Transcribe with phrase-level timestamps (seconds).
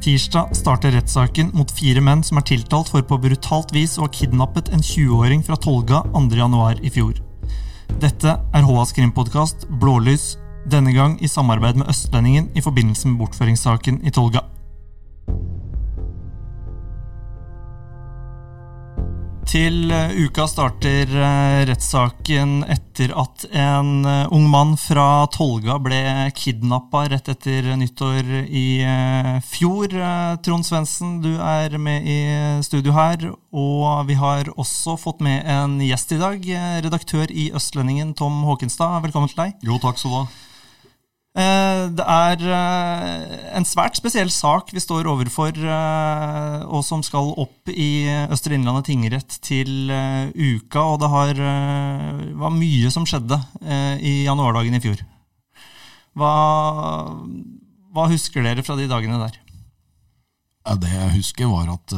[0.00, 4.12] Tirsdag starter rettssaken mot fire menn som er tiltalt for på brutalt vis å ha
[4.14, 7.18] kidnappet en 20-åring fra Tolga 2.1 i fjor.
[8.00, 10.38] Dette er HAs krimpodkast Blålys,
[10.72, 14.46] denne gang i samarbeid med Østlendingen i forbindelse med bortføringssaken i Tolga.
[19.50, 25.98] Til eh, uka starter eh, rettssaken etter at en eh, ung mann fra Tolga ble
[26.38, 28.62] kidnappa rett etter nyttår i
[29.42, 29.96] fjor.
[30.46, 32.20] Trond Svendsen, du er med i
[32.62, 36.46] studio her, og vi har også fått med en gjest i dag.
[36.86, 39.00] Redaktør i Østlendingen, Tom Håkenstad.
[39.08, 39.58] Velkommen til deg.
[39.66, 40.49] Jo, takk skal du ha.
[41.40, 47.32] Eh, det er eh, en svært spesiell sak vi står overfor, eh, og som skal
[47.40, 49.90] opp i Østre Innlandet tingrett til
[50.34, 50.82] uka.
[50.82, 51.42] Og det har,
[52.40, 53.38] var mye som skjedde
[54.00, 55.02] i januardagen i fjor.
[56.18, 56.32] Hva,
[57.94, 59.38] hva, husker dere fra de dagene der?
[60.80, 61.94] Det jeg husker, var at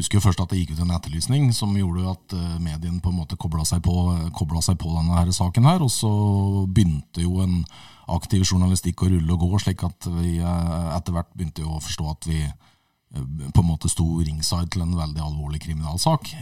[0.00, 3.20] husker jo først at det gikk ut en etterlysning som gjorde at medien på en
[3.20, 5.68] måte kobla seg, seg, på denne her saken.
[5.68, 6.10] her, Og så
[6.66, 7.60] begynte jo en
[8.10, 12.08] aktiv journalistikk å rulle og gå, slik at vi eh, etter hvert begynte å forstå
[12.10, 16.32] at vi eh, på en måte sto ringside til en veldig alvorlig kriminalsak.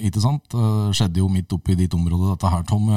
[0.00, 0.56] Ikke sant?
[0.96, 2.88] Skjedde jo midt oppi ditt område, dette her, Tom.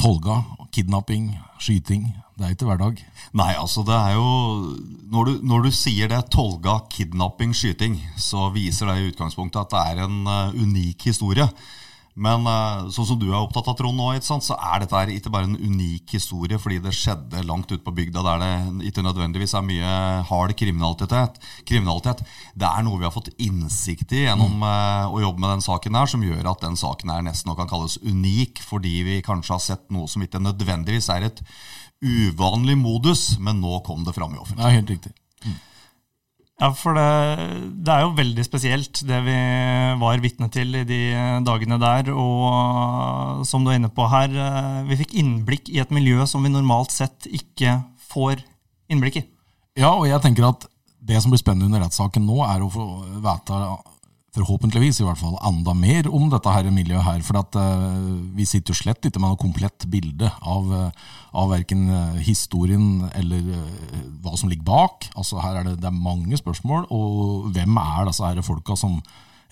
[0.00, 2.06] Tolga, kidnapping, skyting.
[2.38, 3.02] Det er ikke hverdag.
[3.36, 4.28] Nei, altså det er jo
[5.12, 9.74] Når du, når du sier det, tolga, kidnapping, skyting, så viser det i utgangspunktet at
[9.74, 11.48] det er en uh, unik historie.
[12.18, 15.46] Men uh, sånn som du er opptatt av, Trond, nå, så er dette ikke bare
[15.46, 19.66] en unik historie fordi det skjedde langt ute på bygda der det ikke nødvendigvis er
[19.66, 19.92] mye
[20.28, 21.38] hard kriminalitet.
[21.68, 22.24] kriminalitet.
[22.58, 26.00] Det er noe vi har fått innsikt i gjennom uh, å jobbe med den saken
[26.00, 29.64] her, som gjør at den saken her nesten kan kalles unik, fordi vi kanskje har
[29.64, 31.42] sett noe som ikke nødvendigvis er et
[32.02, 34.70] uvanlig modus, men nå kom det fram i offentligheten.
[34.70, 35.14] Ja, helt riktig.
[36.58, 37.06] Ja, for det,
[37.86, 39.36] det, er jo veldig spesielt, det vi
[40.00, 41.02] var vitne til i de
[41.46, 42.10] dagene der.
[42.10, 46.42] Og som du er inne på her, eh, vi fikk innblikk i et miljø som
[46.42, 47.76] vi normalt sett ikke
[48.10, 48.42] får
[48.90, 49.24] innblikk i.
[49.78, 50.66] Ja, og jeg tenker at
[50.98, 52.88] det som blir spennende under rettssaken nå, er å få
[53.22, 53.62] vite
[54.38, 57.22] forhåpentligvis i hvert fall enda mer om dette her miljøet her.
[57.26, 61.50] For at, uh, vi sitter jo slett ikke med noe komplett bilde av, uh, av
[61.52, 63.54] verken uh, historien eller
[64.22, 65.08] hva som ligger bak.
[65.18, 66.86] Altså Her er det, det er mange spørsmål.
[66.94, 69.00] Og hvem er disse her folka som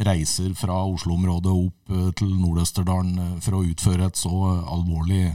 [0.06, 4.32] reiser fra Oslo-området opp til Nord-Østerdalen for å utføre et så
[4.68, 5.30] alvorlig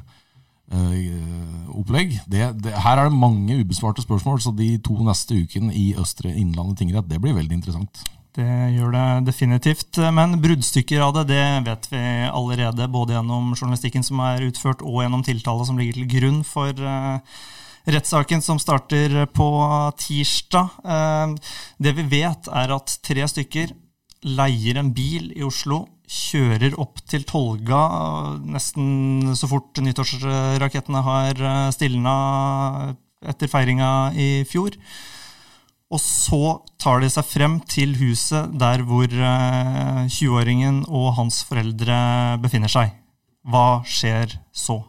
[1.73, 2.13] opplegg.
[2.29, 6.29] Det, det, her er det mange ubesvarte spørsmål, så de to neste ukene i Østre
[6.29, 8.03] Innlandet tingrett det blir veldig interessant.
[8.35, 9.99] Det gjør det definitivt.
[10.15, 15.01] Men bruddstykker av det det vet vi allerede, både gjennom journalistikken som er utført, og
[15.03, 17.19] gjennom tiltale som ligger til grunn for uh,
[17.91, 19.49] rettssaken som starter på
[19.99, 20.79] tirsdag.
[20.85, 21.35] Uh,
[21.83, 23.75] det vi vet, er at tre stykker
[24.27, 27.81] leier en bil i Oslo, kjører opp til Tolga
[28.43, 32.15] nesten så fort nyttårsrakettene har eh, stilna
[33.31, 34.75] etter feiringa i fjor.
[35.91, 36.41] Og så
[36.79, 41.97] tar de seg frem til huset der hvor 20-åringen eh, og hans foreldre
[42.43, 42.93] befinner seg.
[43.43, 44.79] Hva skjer så?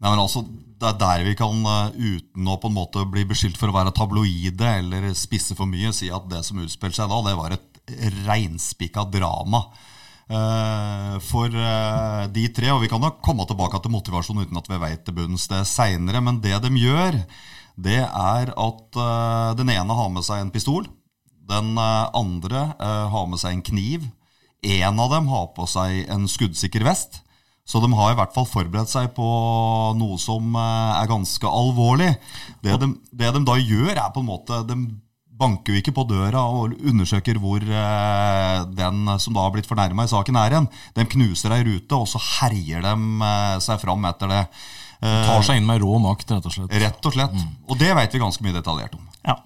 [0.00, 0.44] Nei, men altså,
[0.76, 3.76] Det er der vi kan, eh, uten å på en måte bli beskyldt for å
[3.76, 7.56] være tabloide eller spisse for mye, si at det som utspilte seg da, det var
[7.56, 9.66] et reinspikka drama.
[10.26, 14.80] Uh, for de tre, og vi kan nok komme tilbake til motivasjon uten at vi
[14.82, 17.20] vet til bunns det seinere, men det de gjør,
[17.76, 20.88] det er at uh, den ene har med seg en pistol.
[21.46, 24.08] Den uh, andre uh, har med seg en kniv.
[24.64, 27.20] En av dem har på seg en skuddsikker vest.
[27.66, 29.26] Så de har i hvert fall forberedt seg på
[29.98, 32.12] noe som er ganske alvorlig.
[32.62, 34.76] Det de, det de, da gjør, er på en måte De
[35.36, 40.12] banker jo ikke på døra og undersøker hvor den som da har blitt fornærma i
[40.14, 40.70] saken, er hen.
[40.94, 43.34] De knuser ei rute, og så herjer de
[43.66, 44.44] seg fram etter det.
[45.00, 46.72] Tar seg inn med rå makt, rett og slett.
[46.82, 47.36] Rett og slett.
[47.36, 47.52] Mm.
[47.68, 49.04] Og det vet vi ganske mye detaljert om.
[49.26, 49.36] Ja.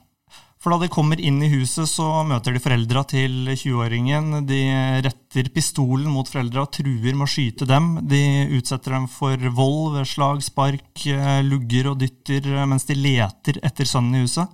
[0.61, 4.43] For da de kommer inn i huset, så møter de foreldra til 20-åringen.
[4.45, 4.59] De
[5.07, 7.95] retter pistolen mot foreldra og truer med å skyte dem.
[8.11, 8.21] De
[8.59, 13.89] utsetter dem for vold ved slag, spark, eh, lugger og dytter mens de leter etter
[13.89, 14.53] sønnen i huset.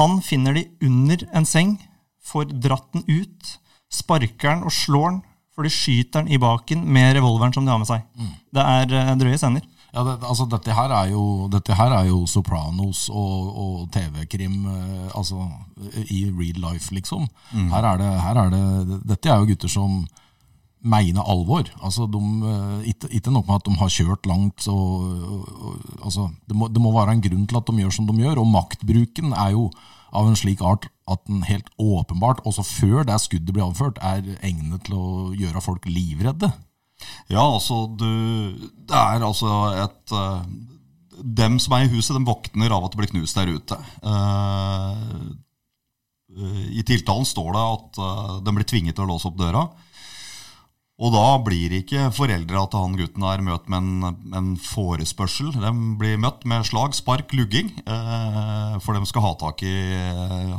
[0.00, 1.76] Han finner de under en seng,
[2.26, 3.54] får dratt den ut,
[3.90, 5.22] sparker den og slår den,
[5.54, 8.02] for de skyter den i baken med revolveren som de har med seg.
[8.18, 8.34] Mm.
[8.58, 9.62] Det er eh, drøye scener.
[9.90, 14.62] Ja, det, altså dette her er jo, dette her er jo Sopranos og, og TV-krim
[14.70, 15.48] eh, altså,
[16.06, 17.26] i real life, liksom.
[17.50, 17.68] Mm.
[17.72, 20.04] Her, er det, her er det Dette er jo gutter som
[20.80, 21.66] mener alvor.
[21.82, 22.22] Altså, de,
[22.52, 24.68] eh, ikke, ikke nok med at de har kjørt langt.
[24.68, 25.10] Og,
[25.50, 28.16] og, altså, det, må, det må være en grunn til at de gjør som de
[28.22, 28.40] gjør.
[28.44, 29.68] Og maktbruken er jo
[30.16, 34.22] av en slik art at den helt åpenbart, også før det skuddet blir avført, er
[34.46, 35.06] egnet til å
[35.38, 36.50] gjøre folk livredde.
[37.30, 38.06] Ja, altså du,
[38.88, 39.50] Det er altså
[39.84, 40.42] et uh,
[41.20, 43.76] Dem som er i huset, de våkner av at det blir knust der ute.
[44.00, 45.30] Uh,
[46.70, 49.66] I tiltalen står det at uh, de blir tvinget til å låse opp døra.
[51.00, 55.48] Og da blir ikke foreldra til han gutten her møtt med en, en, forespørsel.
[55.56, 59.72] De blir møtt med slag, spark, lugging, eh, for de skal ha tak i,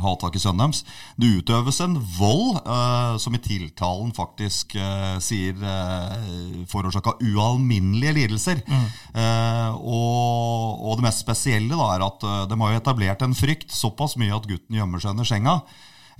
[0.02, 0.82] ha tak i sønnen deres.
[1.14, 8.64] Det utøves en vold eh, som i tiltalen faktisk eh, sier eh, forårsaka ualminnelige lidelser.
[8.66, 8.90] Mm.
[9.22, 13.70] Eh, og, og, det mest spesielle da, er at eh, de har etablert en frykt
[13.70, 15.60] såpass mye at gutten gjemmer seg under senga.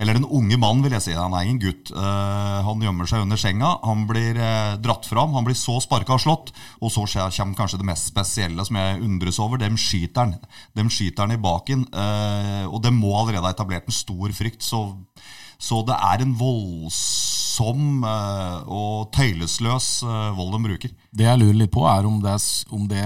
[0.03, 1.13] Eller den unge mann, vil jeg si.
[1.15, 1.93] Han er ingen gutt.
[1.95, 3.69] Uh, han gjemmer seg under senga.
[3.87, 5.31] Han blir uh, dratt fram.
[5.37, 6.51] Han blir så sparka og slått.
[6.83, 9.61] Og så kommer kanskje det mest spesielle som jeg undres over.
[9.61, 10.35] Dem skyter han.
[10.75, 11.87] Dem skyter han i baken.
[11.95, 14.67] Uh, og det må allerede ha etablert en stor frykt.
[14.67, 14.83] Så,
[15.55, 20.93] så det er en voldsom voldsom eh, og tøylesløs eh, vold de bruker.
[21.11, 22.35] Det jeg lurer litt på, er om det,
[22.71, 23.03] om det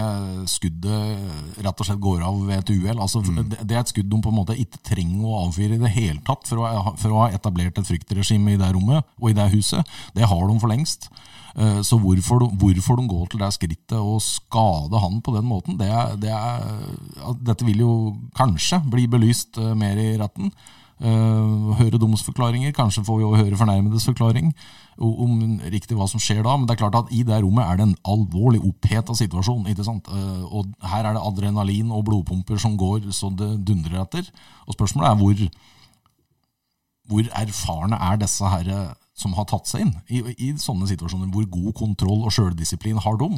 [0.47, 2.99] skuddet rett og slett går av ved et uhell.
[2.99, 3.55] Altså, mm.
[3.63, 6.21] Det er et skudd de på en måte ikke trenger å avfyre i det hele
[6.25, 9.49] tatt for å, for å ha etablert et fryktregime i det rommet og i det
[9.53, 9.83] huset.
[10.15, 11.09] Det har de for lengst.
[11.57, 15.47] Eh, så hvorfor de, hvorfor de går til det skrittet og skade han på den
[15.49, 15.91] måten, det
[16.21, 17.93] det er, Dette vil jo
[18.37, 20.51] kanskje bli belyst mer i retten.
[20.97, 22.73] Uh, høre domsforklaringer.
[22.73, 24.53] Kanskje får vi også høre fornærmedes forklaring
[24.97, 26.55] om riktig hva som skjer da.
[26.57, 29.67] Men det er klart at i det rommet er det en alvorlig oppheta situasjon.
[29.69, 30.09] ikke sant?
[30.09, 34.31] Uh, og her er det adrenalin og blodpumper som går så det dundrer etter.
[34.65, 35.43] Og spørsmålet er hvor,
[37.11, 38.73] hvor erfarne er disse her
[39.17, 41.29] som har tatt seg inn i, i sånne situasjoner?
[41.33, 43.37] Hvor god kontroll og sjøldisiplin har de?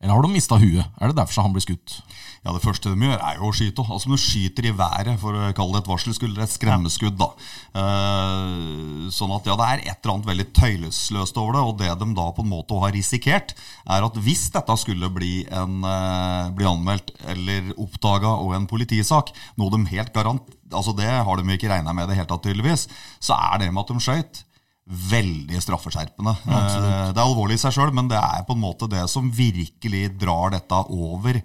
[0.00, 0.80] Eller har de mista huet?
[0.96, 1.98] Er det derfor han blir skutt?
[2.40, 3.84] Ja, Det første de gjør, er jo å skyte.
[3.84, 7.18] Altså du skyter i været, for å kalle det et varselskudd, eller et skremmeskudd.
[7.20, 7.28] da.
[7.76, 11.66] Uh, sånn at ja, det er et eller annet veldig tøylesløst over det.
[11.68, 13.52] Og det de da på en måte har risikert,
[13.84, 19.34] er at hvis dette skulle bli, en, uh, bli anmeldt eller oppdaga og en politisak,
[19.60, 22.46] noe de helt garant, altså det har de ikke regna med i det hele tatt,
[22.48, 22.88] tydeligvis,
[23.20, 24.46] så er det med at de skøyt
[24.90, 26.34] veldig straffeskjerpende.
[26.46, 26.90] Absolutt.
[26.90, 29.30] Eh, det er alvorlig i seg sjøl, men det er på en måte det som
[29.34, 31.40] virkelig drar dette over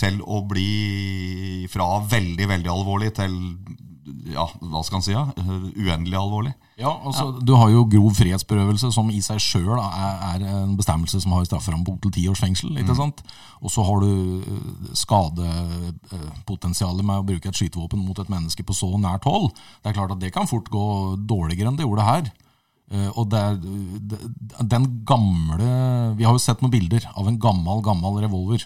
[0.00, 3.36] til å bli fra veldig, veldig alvorlig til
[4.32, 6.52] ja, hva skal han si, ja, uendelig alvorlig.
[6.80, 7.40] Ja, altså, ja.
[7.44, 11.44] Du har jo grov frihetsberøvelse, som i seg sjøl er, er, en bestemmelse som har
[11.46, 12.70] strafferamme på opptil ti års fengsel.
[12.80, 13.00] ikke mm.
[13.00, 13.18] sant?
[13.60, 14.62] Og så har du eh,
[15.02, 19.46] skadepotensialet med å bruke et skytevåpen mot et menneske på så nært hold.
[19.82, 20.86] Det er klart at det kan fort gå
[21.20, 22.24] dårligere enn det gjorde her.
[22.90, 23.58] Eh, og det er,
[24.66, 25.68] den gamle
[26.18, 28.64] Vi har jo sett noen bilder av en gammel, gammel revolver.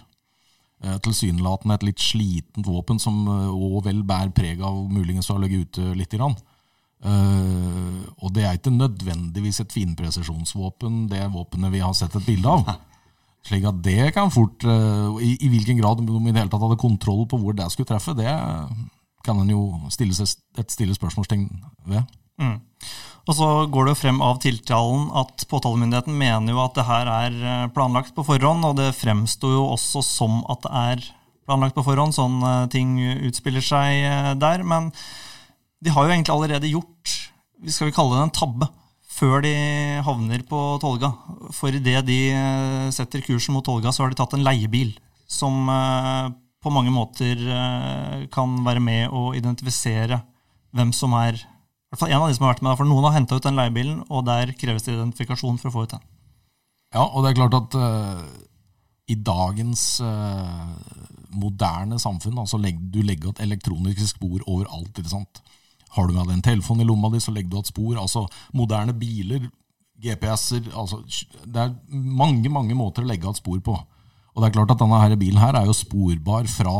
[0.83, 5.37] Eh, tilsynelatende et litt slitent våpen som òg eh, vel bærer preg av muligens å
[5.37, 6.15] ha ligget ute litt.
[6.15, 6.37] Grann.
[7.05, 12.71] Og det er ikke nødvendigvis et finpresisjonsvåpen, det våpenet vi har sett et bilde av.
[13.45, 16.79] Slik at det kan fort I, i hvilken grad de i det hele tatt hadde
[16.81, 18.31] kontroll på hvor det skulle treffe, det
[19.25, 20.17] kan en jo stille
[20.57, 21.45] et stille spørsmålstegn
[21.91, 22.09] ved.
[22.41, 22.59] Mm.
[23.25, 27.09] Og så går det jo frem av tiltalen at påtalemyndigheten mener jo at det her
[27.09, 31.05] er eh, planlagt på forhånd, og det fremsto jo også som at det er
[31.49, 34.61] planlagt på forhånd, sånn eh, ting utspiller seg eh, der.
[34.67, 34.91] Men
[35.81, 37.15] de har jo egentlig allerede gjort,
[37.65, 38.69] skal vi kalle det en tabbe,
[39.15, 39.55] før de
[40.05, 41.09] havner på Tolga.
[41.55, 42.19] For idet de
[42.93, 44.91] setter kursen mot Tolga, så har de tatt en leiebil
[45.25, 45.69] som
[46.59, 47.39] på mange måter
[48.33, 50.19] kan være med å identifisere
[50.75, 51.39] hvem som er
[52.03, 54.25] en av de som har vært med, for Noen har henta ut den leiebilen, og
[54.27, 56.03] der kreves det identifikasjon for å få ut den.
[56.95, 58.23] Ja, og det er klart at uh,
[59.11, 60.75] i dagens uh,
[61.35, 64.93] moderne samfunn altså legg, Du legger et elektronisk spor overalt.
[64.95, 65.41] ikke sant?
[65.95, 67.99] Har du med deg en telefon i lomma di, så legger du et spor.
[68.01, 69.49] altså Moderne biler,
[70.03, 71.01] GPS-er altså,
[71.45, 73.75] Det er mange mange måter å legge et spor på.
[74.35, 76.75] Og det er klart at denne her bilen her er jo sporbar fra,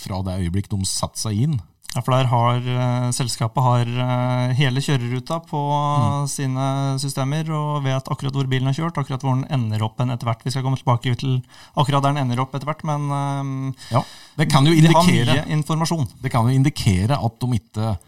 [0.00, 1.58] fra det øyeblikk de setter seg inn
[1.92, 6.30] ja, for der har uh, selskapet har uh, hele kjøreruta på mm.
[6.32, 6.68] sine
[7.02, 10.44] systemer og vet akkurat hvor bilen har kjørt, akkurat hvor den ender opp etter hvert.
[10.46, 11.40] Vi skal komme tilbake til
[11.76, 14.04] akkurat der den ender opp etter hvert, men uh, ja,
[14.40, 16.08] det kan jo indikere, de har mye informasjon.
[16.22, 18.00] Det kan jo indikere at de ikke eh,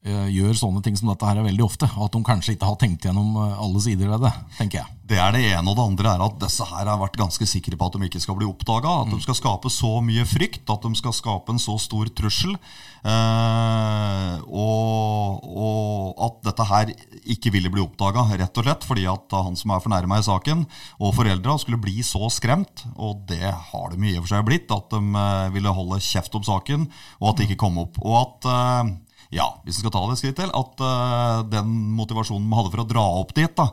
[0.00, 1.88] gjør sånne ting som dette her veldig ofte.
[1.98, 4.96] Og at de kanskje ikke har tenkt gjennom eh, alle sider ved det, tenker jeg.
[5.10, 7.74] Det er det ene, og det andre er at disse her har vært ganske sikre
[7.76, 8.92] på at de ikke skal bli oppdaga.
[9.02, 12.54] At de skal skape så mye frykt, at de skal skape en så stor trussel.
[13.00, 16.94] Eh, og, og at dette her
[17.34, 20.64] ikke ville bli oppdaga, rett og slett fordi at han som er fornærma i saken,
[21.02, 22.86] og foreldra, skulle bli så skremt.
[22.96, 26.40] Og det har de i og for seg blitt, at de eh, ville holde kjeft
[26.40, 26.88] om saken,
[27.20, 28.00] og at det ikke kom opp.
[28.00, 28.96] Og at eh,
[29.30, 32.72] ja, hvis vi skal ta det et skritt til, at uh, den motivasjonen vi hadde
[32.74, 33.68] for å dra opp dit, da,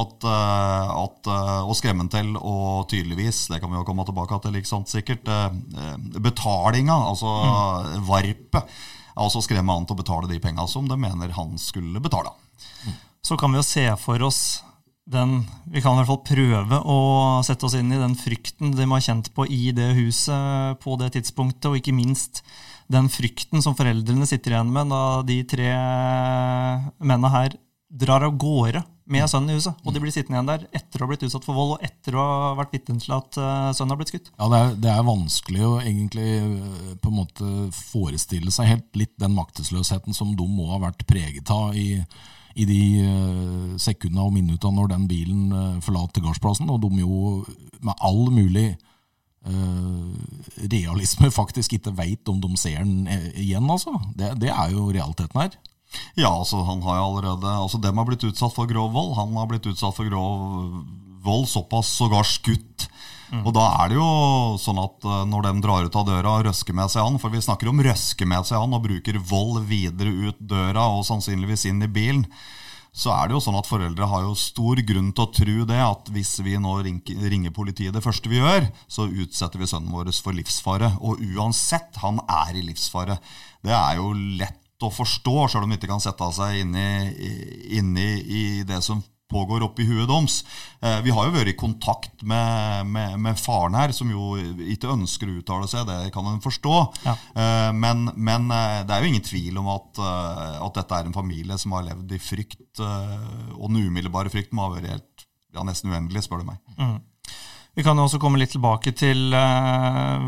[0.00, 4.40] at, uh, at uh, å skremme til, og tydeligvis, det kan vi jo komme tilbake
[4.46, 5.28] til, ikke sant, sikkert,
[6.24, 8.04] betalinga, altså mm.
[8.08, 8.76] varpet,
[9.14, 12.32] altså skremme han til å betale de penga som de mener han skulle betale.
[12.88, 12.96] Mm.
[13.24, 14.44] Så kan vi jo se for oss
[15.04, 16.98] den Vi kan i hvert fall prøve å
[17.44, 20.96] sette oss inn i den frykten de må ha kjent på i det huset på
[20.96, 22.40] det tidspunktet, og ikke minst
[22.92, 25.70] den frykten som foreldrene sitter igjen med da de tre
[27.00, 27.56] mennene her
[27.94, 29.76] drar av gårde med sønnen i huset.
[29.84, 32.16] Og de blir sittende igjen der etter å ha blitt utsatt for vold og etter
[32.16, 34.30] å ha vært vitne til at eh, sønnen har blitt skutt.
[34.32, 39.00] Ja, det er, det er, vanskelig å egentlig eh, på en måte forestille seg helt
[39.00, 42.00] litt den maktesløsheten som de må ha vært preget av i,
[42.54, 47.42] i de uh, sekundene og minuttene når den bilen forlater gardsplassen, og de jo
[47.84, 48.72] med all mulig
[50.70, 53.92] realisme faktisk ikke veit om de ser den igjen, altså.
[54.16, 55.56] Det, det, er jo realiteten her.
[56.18, 59.12] Ja, altså han har jo allerede Altså dem har blitt utsatt for grov vold.
[59.18, 60.80] Han har blitt utsatt for grov
[61.24, 62.88] vold, såpass sågar skutt.
[63.32, 63.42] Mm.
[63.46, 64.08] Og da er det jo
[64.60, 67.32] sånn at uh, når de drar ut av døra og røsker med seg han, for
[67.32, 71.66] vi snakker om røske med seg han og bruker vold videre ut døra og sannsynligvis
[71.70, 72.26] inn i bilen,
[72.94, 75.80] så er det jo sånn at foreldre har jo stor grunn til å tro det
[75.82, 80.12] at hvis vi nå ringer politiet det første vi gjør, så utsetter vi sønnen vår
[80.14, 80.92] for livsfare.
[81.02, 83.18] Og uansett, han er i livsfare.
[83.66, 86.92] Det er jo lett å forstå, sjøl om vi ikke kan sette seg inn i,
[87.80, 89.02] inn i, i det som
[89.34, 90.40] pågår oppi huet deres.
[90.80, 94.34] Eh, vi har jo vært i kontakt med, med, med, faren her, som jo
[94.74, 96.74] ikke ønsker å uttale seg, det kan en forstå.
[97.06, 97.16] Ja.
[97.42, 101.16] Eh, men, men, eh, det er jo ingen tvil om at, at, dette er en
[101.16, 105.62] familie som har levd i frykt, og den umiddelbare frykten må ha vært helt, ja,
[105.66, 106.62] nesten uendelig, spør du meg.
[106.78, 106.96] Mm.
[107.74, 110.22] Vi kan jo også komme litt tilbake til uh,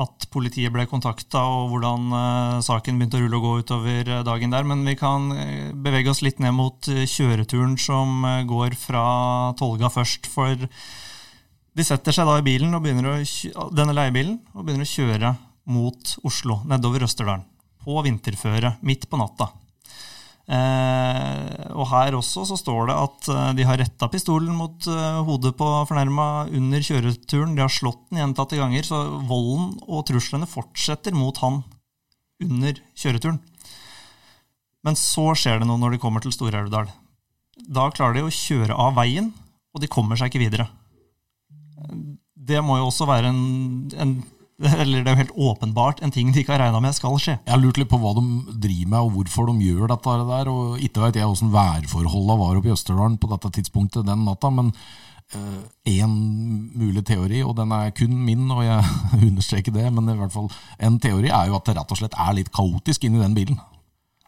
[0.00, 4.22] at politiet ble kontakta, og hvordan uh, saken begynte å rulle og gå utover uh,
[4.24, 4.64] dagen der.
[4.64, 5.28] Men vi kan
[5.84, 9.04] bevege oss litt ned mot kjøreturen som går fra
[9.60, 10.30] Tolga først.
[10.32, 10.56] For
[11.76, 12.80] de setter seg da i bilen, å,
[13.76, 15.36] denne leiebilen og begynner å kjøre
[15.68, 17.44] mot Oslo, nedover Østerdalen.
[17.84, 19.52] På vinterføre, midt på natta.
[20.46, 25.18] Eh, og her også så står det at eh, de har retta pistolen mot eh,
[25.26, 27.56] hodet på fornærma under kjøreturen.
[27.56, 31.64] De har slått den gjentatte ganger, så volden og truslene fortsetter mot han
[32.44, 33.40] under kjøreturen.
[34.86, 36.92] Men så skjer det noe når de kommer til Stor-Elvdal.
[37.66, 39.32] Da klarer de å kjøre av veien,
[39.74, 40.68] og de kommer seg ikke videre.
[42.46, 43.40] Det må jo også være en,
[43.98, 44.12] en
[44.82, 47.34] eller det er jo helt åpenbart en ting de ikke har regna med skal skje.
[47.42, 48.24] Jeg har lurt litt på hva de
[48.66, 50.52] driver med, og hvorfor de gjør dette der.
[50.52, 54.52] og Ikke vet jeg åssen værforholda var oppe i Østerdalen på dette tidspunktet den natta,
[54.52, 54.72] men
[55.86, 58.84] én uh, mulig teori, og den er kun min, og jeg
[59.28, 60.48] understreker det, men i hvert fall
[60.78, 63.58] en teori er jo at det rett og slett er litt kaotisk inni den bilen.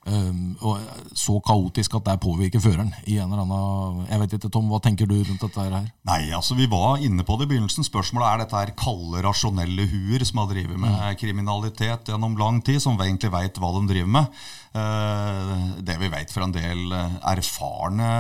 [0.09, 0.79] Um, og
[1.13, 4.79] så kaotisk at det påvirker føreren i en eller annen Jeg vet ikke, Tom, hva
[4.81, 5.91] tenker du rundt dette her?
[6.09, 7.85] Nei, altså Vi var inne på det i begynnelsen.
[7.85, 11.19] Spørsmålet er dette her kalde, rasjonelle huer som har drevet med mm.
[11.21, 14.43] kriminalitet gjennom lang tid, som egentlig veit hva de driver med.
[14.73, 16.99] Uh, det vi vet fra en del
[17.29, 18.11] erfarne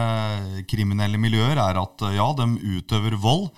[0.68, 3.48] kriminelle miljøer, er at ja, de utøver vold,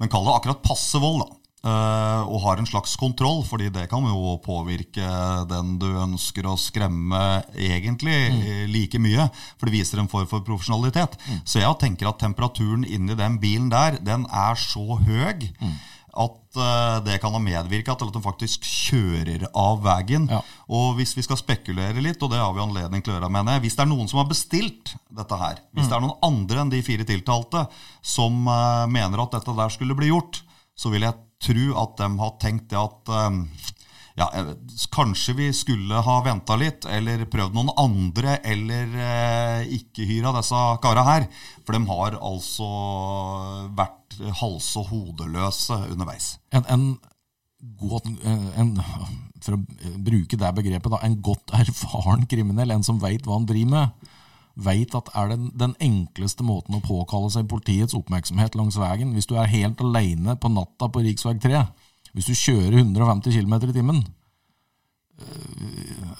[0.00, 1.26] men kall det akkurat passe vold.
[1.26, 5.06] da og har en slags kontroll, fordi det kan jo påvirke
[5.48, 7.22] den du ønsker å skremme
[7.56, 8.44] egentlig mm.
[8.72, 9.28] like mye.
[9.56, 11.16] For det viser en form for profesjonalitet.
[11.24, 11.40] Mm.
[11.48, 15.74] Så jeg tenker at temperaturen inni den bilen der, den er så høy mm.
[16.26, 20.28] at uh, det kan ha medvirka til at den faktisk kjører av veien.
[20.30, 20.44] Ja.
[20.68, 23.56] Og hvis vi skal spekulere litt, og det har vi anledning til å gjøre, mener
[23.56, 25.92] jeg, hvis det er noen som har bestilt dette her, hvis mm.
[25.92, 27.66] det er noen andre enn de fire tiltalte
[28.04, 30.44] som mener at dette der skulle bli gjort,
[30.74, 33.44] så vil jeg tro at de har tenkt det at um,
[34.14, 34.28] ja,
[34.94, 40.60] kanskje vi skulle ha venta litt, eller prøvd noen andre, eller eh, ikke hyra disse
[40.84, 41.26] kara her.
[41.66, 42.68] For de har altså
[43.74, 46.36] vært hals- og hodeløse underveis.
[46.54, 46.86] En, en,
[47.80, 48.06] god,
[48.60, 48.76] en,
[49.42, 49.62] for å
[50.06, 54.12] bruke det begrepet, da, en godt erfaren kriminell, en som veit hva han driver med,
[54.54, 59.26] veit at er den, den enkleste måten å påkalle seg politiets oppmerksomhet langs veien Hvis
[59.26, 61.38] du er helt aleine på natta på rv.
[61.42, 61.64] 3,
[62.14, 64.04] hvis du kjører 150 km i timen,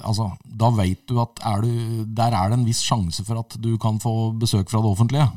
[0.02, 3.56] altså, da vet du at er du, der er det en viss sjanse for at
[3.62, 5.28] du kan få besøk fra det offentlige.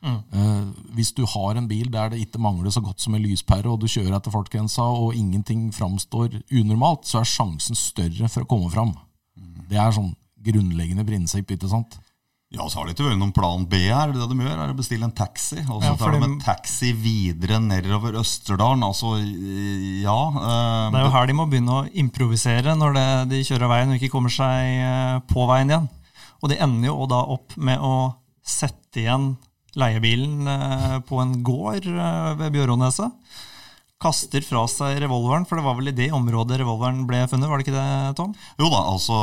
[0.00, 3.68] Eh, hvis du har en bil der det ikke mangler så godt som en lyspære,
[3.68, 8.50] og du kjører etter fartsgrensa og ingenting framstår unormalt, så er sjansen større for å
[8.50, 8.94] komme fram.
[9.70, 11.98] Det er sånn grunnleggende prinsipp, ikke sant?
[12.50, 14.10] Ja, så har de ikke vært noen plan B her.
[14.10, 15.60] Det de gjør, er å bestille en taxi.
[15.70, 18.82] Og så Ja, tar de en taxi videre nedover Østerdalen.
[18.82, 23.44] Altså, ja eh, Det er jo her de må begynne å improvisere når det, de
[23.46, 25.86] kjører av veien og ikke kommer seg eh, på veien igjen.
[26.40, 27.94] Og de ender jo da opp med å
[28.42, 29.36] sette igjen
[29.78, 33.14] leiebilen eh, på en gård eh, ved Bjøråneset.
[34.00, 37.60] Kaster fra seg revolveren, for det var vel i det området revolveren ble funnet, var
[37.60, 38.30] det ikke det, Tom?
[38.56, 39.16] Jo da, altså,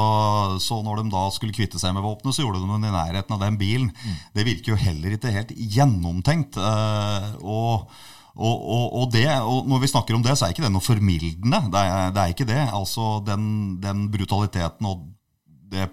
[0.61, 3.33] så når de da skulle kvitte seg med våpenet, så gjorde de det i nærheten
[3.33, 3.89] av den bilen.
[4.37, 6.59] Det virker jo heller ikke helt gjennomtenkt.
[6.61, 7.87] eh, og,
[8.37, 9.25] og, og, og, det,
[9.65, 11.63] når vi snakker om det, så er ikke det noe formildende.
[11.73, 12.59] Det er, det er ikke det.
[12.69, 13.47] Altså, den,
[13.81, 15.07] den brutaliteten og
[15.73, 15.89] det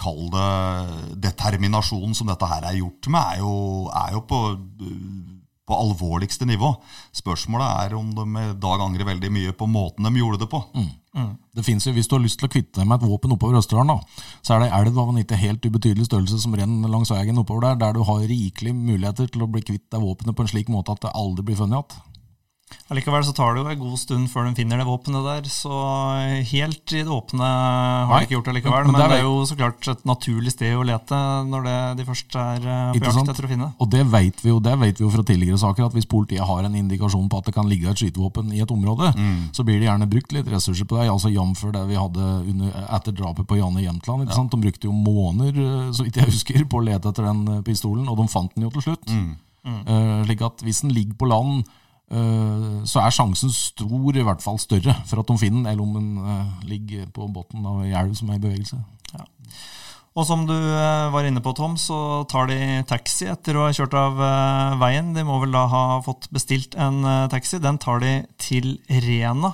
[0.00, 3.52] Kall det determinasjonen som dette her er gjort med, er jo,
[3.92, 4.38] er jo på
[5.70, 6.74] på alvorligste nivå.
[7.16, 10.62] Spørsmålet er om de i dag angrer veldig mye på måten de gjorde det på.
[11.56, 13.58] Det finnes jo, Hvis du har lyst til å kvitte deg med et våpen oppover
[13.58, 17.10] Østerdalen, da, så er det elv av en ikke helt ubetydelig størrelse som renner langs
[17.10, 20.46] veien oppover der, der du har rikelig muligheter til å bli kvitt deg våpenet på
[20.46, 22.06] en slik måte at det aldri blir funnet igjen.
[22.90, 25.74] Allikevel så tar det jo en god stund før de finner det våpenet der, så
[26.50, 28.88] helt i det åpne har Nei, de ikke gjort det likevel.
[28.88, 31.66] men Men, det er det er jo så klart et naturlig sted å lete når
[31.68, 33.68] det, de først er eh, på jakt etter å finne.
[33.78, 36.46] Og det vet, vi jo, det vet vi jo fra tidligere saker, at hvis politiet
[36.46, 39.12] har en indikasjon på at det kan ligge et skytevåpen i et område,
[39.54, 41.08] så blir det gjerne brukt litt ressurser på det.
[41.10, 41.66] altså Jf.
[41.74, 44.26] det vi hadde under, etter drapet på Janne Jämtland.
[44.28, 44.46] Ja.
[44.50, 47.62] De brukte jo måneder, eh, så vidt jeg husker, på å lete etter den eh,
[47.66, 49.14] pistolen, og de fant den jo til slutt.
[49.60, 51.68] Eh, slik at hvis den ligger på land,
[52.10, 55.92] så er sjansen stor, i hvert fall større, for at de finner den, eller om
[55.94, 58.80] den eh, ligger på bunnen av ei elv som er i bevegelse.
[60.18, 62.58] Og som du eh, var inne på, Tom, så tar de
[62.90, 65.12] taxi etter å ha kjørt av eh, veien.
[65.14, 67.60] De må vel da ha fått bestilt en eh, taxi.
[67.62, 69.52] Den tar de til Rena,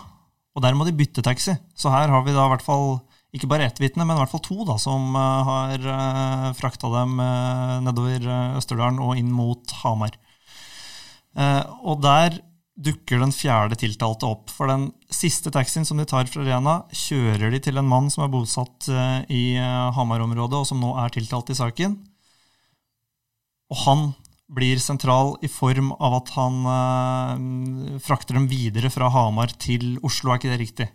[0.56, 1.58] og der må de bytte taxi.
[1.76, 2.96] Så her har vi da i hvert fall
[3.36, 7.20] ikke bare ett vitne, men i hvert fall to da, som eh, har frakta dem
[7.20, 10.16] eh, nedover eh, Østerdalen og inn mot Hamar.
[11.36, 12.38] Eh, og der
[12.76, 14.52] dukker den fjerde tiltalte opp.
[14.52, 18.26] For den siste taxien som de tar fra Rena, kjører de til en mann som
[18.26, 21.96] er bosatt eh, i eh, Hamar-området, og som nå er tiltalt i saken.
[23.72, 24.06] Og han
[24.56, 30.32] blir sentral i form av at han eh, frakter dem videre fra Hamar til Oslo,
[30.32, 30.90] er ikke det riktig?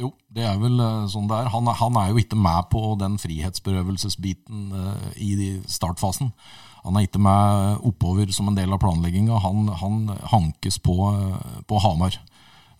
[0.00, 0.80] Jo, det er vel
[1.12, 1.52] sånn det er.
[1.52, 5.32] Han, han er jo ikke med på den frihetsberøvelsesbiten eh, i
[5.68, 6.32] startfasen.
[6.82, 9.38] Han er ikke med oppover som en del av planlegginga.
[9.44, 9.98] Han, han
[10.32, 12.18] hankes på, eh, på Hamar.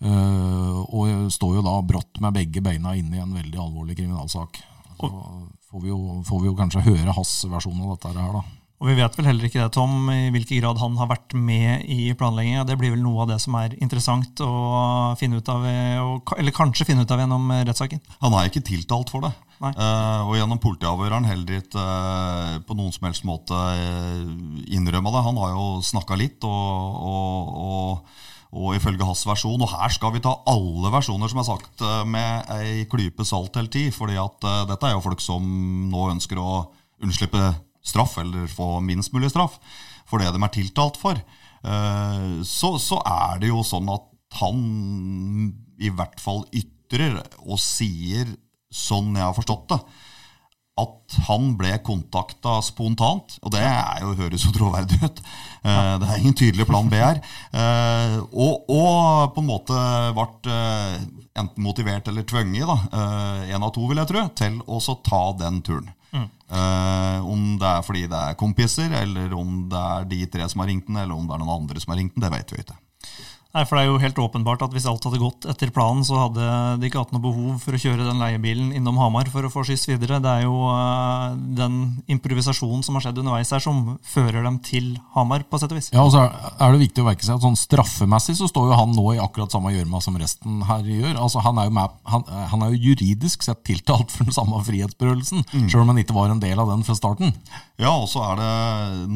[0.03, 4.57] Uh, og står jo da brått med begge beina inne i en veldig alvorlig kriminalsak.
[4.99, 5.11] Så
[5.69, 8.62] får vi, jo, får vi jo kanskje høre hans versjon av dette her, da.
[8.83, 11.85] Og vi vet vel heller ikke det, Tom, i hvilken grad han har vært med
[11.87, 12.65] i planlegginga.
[12.67, 14.49] Det blir vel noe av det som er interessant å
[15.15, 16.01] finne ut av, eh,
[16.35, 18.03] eller kanskje finne ut av gjennom eh, rettssaken.
[18.25, 19.31] Han er ikke tiltalt for det.
[19.63, 21.87] Eh, og gjennom politiavhøret har han heller ikke
[22.67, 24.19] på noen som helst måte uh,
[24.67, 25.25] innrømma det.
[25.31, 30.11] Han har jo snakka litt, og, og, og, og ifølge hans versjon Og her skal
[30.11, 33.93] vi ta alle versjoner som er sagt med ei klype salt hele tid.
[33.95, 35.47] fordi at dette er jo folk som
[35.87, 36.65] nå ønsker å
[36.99, 39.59] unnslippe straff, eller få minst mulig straff,
[40.09, 41.19] for det de er tiltalt for.
[41.63, 44.63] Eh, så, så er det jo sånn at han
[45.83, 48.29] i hvert fall ytrer og sier,
[48.73, 49.79] sånn jeg har forstått det,
[50.81, 53.35] at han ble kontakta spontant.
[53.45, 55.19] Og det er jo, høres jo troverdig ut.
[55.63, 57.19] Eh, Det er ingen tydelig plan B her.
[57.53, 59.77] Eh, Og, og på en måte
[60.17, 60.97] ble eh,
[61.39, 65.91] enten motivert eller tvunget, en av to vil jeg tro, til å ta den turen.
[66.13, 66.27] Mm.
[67.25, 70.69] om det er fordi det er kompiser, eller om det er de tre som har
[70.69, 72.59] ringt den, eller om det er noen andre som har ringt den, det vet vi
[72.61, 72.75] ikke.
[73.53, 76.17] Nei, for det er jo helt åpenbart at Hvis alt hadde gått etter planen, så
[76.23, 76.45] hadde
[76.81, 79.61] de ikke hatt noe behov for å kjøre den leiebilen innom Hamar for å få
[79.67, 80.17] skyss videre.
[80.23, 81.75] Det er jo uh, den
[82.09, 85.91] improvisasjonen som har skjedd underveis her, som fører dem til Hamar, på sett og vis.
[85.93, 88.79] Ja, og så er det viktig å merke seg at sånn straffemessig så står jo
[88.79, 91.13] han nå i akkurat samme gjørma som resten her gjør.
[91.13, 94.63] Altså Han er jo, med, han, han er jo juridisk sett tiltalt for den samme
[94.65, 97.37] frihetsberøvelsen, selv om han ikke var en del av den fra starten.
[97.81, 98.49] Ja, og så er det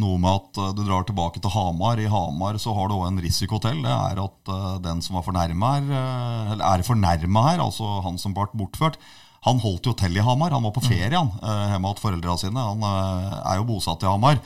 [0.01, 1.99] noe med at eh, du drar tilbake til Hamar.
[2.01, 3.83] I Hamar så har du også en risiko til.
[3.85, 7.99] Det er at eh, den som var fornærma her, eh, eller er fornærma her, altså
[8.05, 8.97] han som ble bortført,
[9.45, 10.55] han holdt jo til i Hamar.
[10.57, 11.29] Han var på ferie han,
[11.71, 12.57] hjemme hos foreldra sine.
[12.57, 14.41] Han er jo bosatt i Hamar.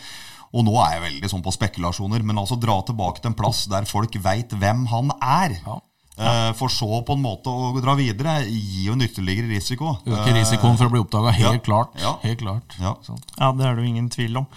[0.52, 3.63] Og nå er jeg veldig sånn på spekulasjoner, men altså dra tilbake til en plass
[3.71, 5.56] der folk veit hvem han er.
[5.63, 5.80] Ja.
[6.17, 9.95] Eh, For så på en måte å dra videre gir jo en ytterligere risiko.
[10.06, 11.65] Øker risikoen for å bli oppdaga, helt ja.
[11.65, 11.95] klart.
[12.02, 12.17] Ja.
[12.26, 12.76] Helt klart.
[12.82, 12.95] Ja.
[13.38, 14.50] Ja, det er det jo ingen tvil om.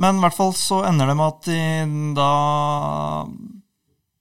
[0.00, 2.30] Men i hvert fall så ender det med at de da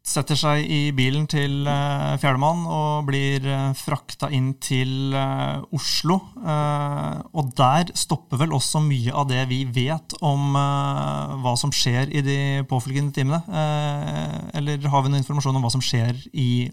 [0.03, 6.19] setter seg i bilen til uh, fjerdemann og blir uh, frakta inn til uh, Oslo.
[6.43, 11.71] Uh, og der stopper vel også mye av det vi vet om eh, hva som
[11.73, 12.37] skjer i de
[12.69, 13.41] påfølgende timene.
[13.47, 16.69] Eh, eller har vi noe informasjon om hva som skjer i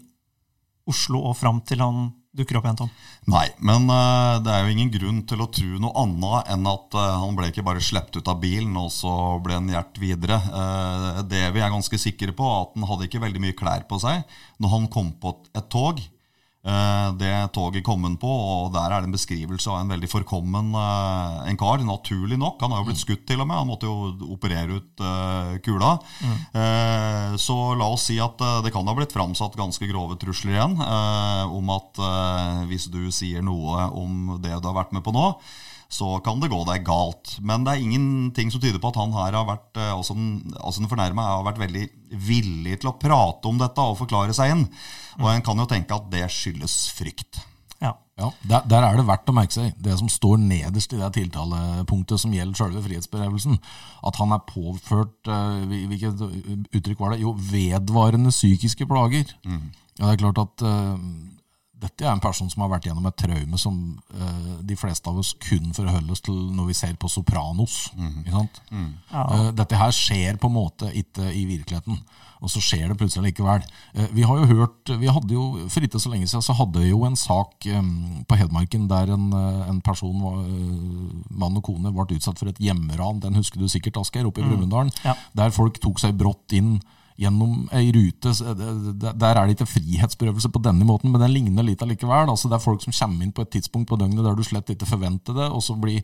[0.89, 2.91] Oslo og fram til han dukker opp igjen, Tom?
[3.31, 6.95] Nei, men uh, det er jo ingen grunn til å tro noe annet enn at
[6.97, 9.11] uh, han ble ikke bare sluppet ut av bilen, og så
[9.43, 10.39] ble han Gjert videre.
[10.51, 13.99] Uh, det vi er ganske sikre på, at han hadde ikke veldig mye klær på
[14.01, 14.23] seg
[14.63, 16.01] når han kom på et tog.
[16.61, 20.09] Eh, det toget kom han på, og der er det en beskrivelse av en veldig
[20.11, 21.81] forkommen eh, en kar.
[21.81, 22.61] Naturlig nok.
[22.61, 23.57] Han har jo blitt skutt, til og med.
[23.57, 25.95] Han måtte jo operere ut eh, kula.
[26.53, 30.77] Eh, så la oss si at det kan ha blitt framsatt ganske grove trusler igjen
[30.81, 31.99] om at
[32.69, 35.25] hvis du sier noe om det du har vært med på nå,
[35.91, 37.35] så kan det gå deg galt.
[37.43, 40.79] Men det er ingenting som tyder på at han her har vært eh, den, altså
[40.79, 41.85] den fornærma har vært veldig
[42.27, 44.67] villig til å prate om dette og forklare seg inn.
[45.19, 47.41] Og en kan jo tenke at det skyldes frykt.
[47.83, 47.97] Ja.
[48.21, 51.09] Ja, der, der er det verdt å merke seg det som står nederst i det
[51.17, 53.59] tiltalepunktet som gjelder selve frihetsberøvelsen.
[54.07, 56.23] At han er påført eh, Hvilket
[56.71, 57.23] uttrykk var det?
[57.25, 59.35] Jo, vedvarende psykiske plager.
[59.99, 60.95] Ja, det er klart at eh,
[61.81, 63.77] dette er en person som har vært gjennom et traume som
[64.13, 67.87] uh, de fleste av oss kun forholder oss til når vi ser på Sopranos.
[68.21, 68.59] Ikke sant?
[69.09, 71.97] Uh, dette her skjer på en måte ikke i virkeligheten.
[72.41, 73.65] Og så skjer det plutselig likevel.
[73.97, 76.85] Uh, vi har jo hørt, vi hadde jo, For ikke så lenge siden så hadde
[76.85, 77.91] vi jo en sak um,
[78.29, 80.39] på Hedmarken der en, en person, var,
[81.33, 83.21] mann og kone, ble utsatt for et hjemmeran.
[83.25, 84.93] Den husker du sikkert, Asgeir, oppe i Brumunddal.
[85.05, 85.17] Ja.
[85.37, 86.77] Der folk tok seg brått inn
[87.21, 88.33] gjennom ei rute.
[88.33, 92.31] Der er det ikke frihetsberøvelse på denne måten, men den ligner litt allikevel.
[92.33, 94.73] Altså, det er folk som kommer inn på et tidspunkt på døgnet der du slett
[94.73, 96.01] ikke forventer det, og så blir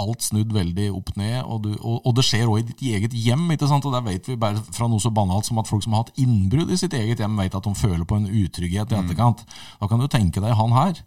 [0.00, 1.38] alt snudd veldig opp ned.
[1.44, 3.44] Og, du, og, og det skjer òg i ditt eget hjem.
[3.54, 3.86] ikke sant?
[3.88, 6.22] Og der vet vi bare fra noe så banalt som at folk som har hatt
[6.22, 9.44] innbrudd i sitt eget hjem, vet at de føler på en utrygghet i etterkant.
[9.80, 11.02] Da kan du tenke deg han her.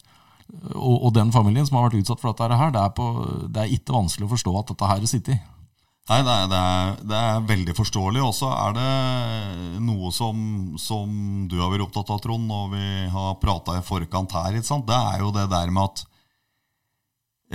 [0.75, 3.09] Og, og den familien som har vært utsatt for dette her, det er, på,
[3.49, 5.41] det er ikke vanskelig å forstå at dette her sitter i.
[6.05, 8.21] Nei, det er, det er, det er veldig forståelig.
[8.21, 8.89] Og så er det
[9.81, 10.37] noe som,
[10.77, 11.15] som
[11.49, 14.53] du har vært opptatt av, Trond, og vi har prata i forkant her.
[14.59, 14.85] Ikke sant?
[14.85, 16.05] Det er jo det der med at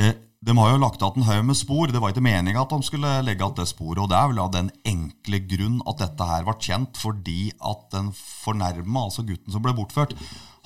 [0.02, 1.94] eh, De har jo lagt igjen en haug med spor.
[1.94, 4.02] Det var ikke meninga at de skulle legge igjen det sporet.
[4.02, 7.86] Og det er vel av den enkle grunn at dette her ble kjent fordi at
[7.94, 10.16] den fornærma, altså gutten som ble bortført,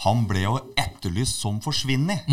[0.07, 2.25] han ble jo etterlyst som forsvunnet.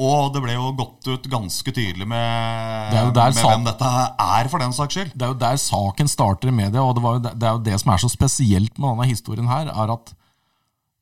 [0.00, 3.90] Og det ble jo gått ut ganske tydelig med, Det med hvem dette
[4.24, 5.10] er, for den saks skyld.
[5.12, 7.64] det er jo der saken starter i media, og det, var jo det, er jo
[7.66, 10.14] det som er så spesielt med denne historien her, er at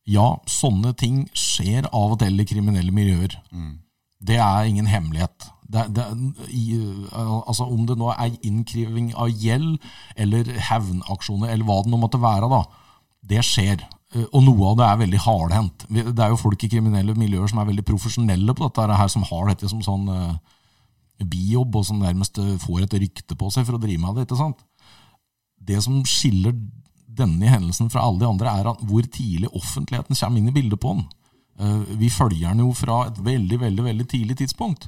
[0.08, 3.36] ja, sånne ting skjer av og til i kriminelle miljøer.
[4.18, 5.46] Det er ingen hemmelighet.
[5.68, 6.04] Det, det,
[6.48, 6.78] i,
[7.12, 9.76] altså Om det nå er innkriving av gjeld
[10.16, 12.62] eller hevnaksjoner eller hva det nå måtte være, da,
[13.28, 13.84] det skjer.
[14.14, 15.84] Eh, Og noe av det er veldig hardhendt.
[15.88, 19.26] Det er jo folk i kriminelle miljøer som er veldig profesjonelle på dette her, som
[19.28, 20.34] har dette som sånn eh,
[21.28, 24.26] bijobb, og som nærmest eh, får et rykte på seg for å drive med det.
[24.28, 24.64] ikke sant?
[25.58, 26.54] Det som skiller
[27.18, 30.80] denne hendelsen fra alle de andre, er at hvor tidlig offentligheten kommer inn i bildet
[30.80, 31.08] på den.
[31.98, 34.86] Vi følger den jo fra et veldig veldig, veldig tidlig tidspunkt.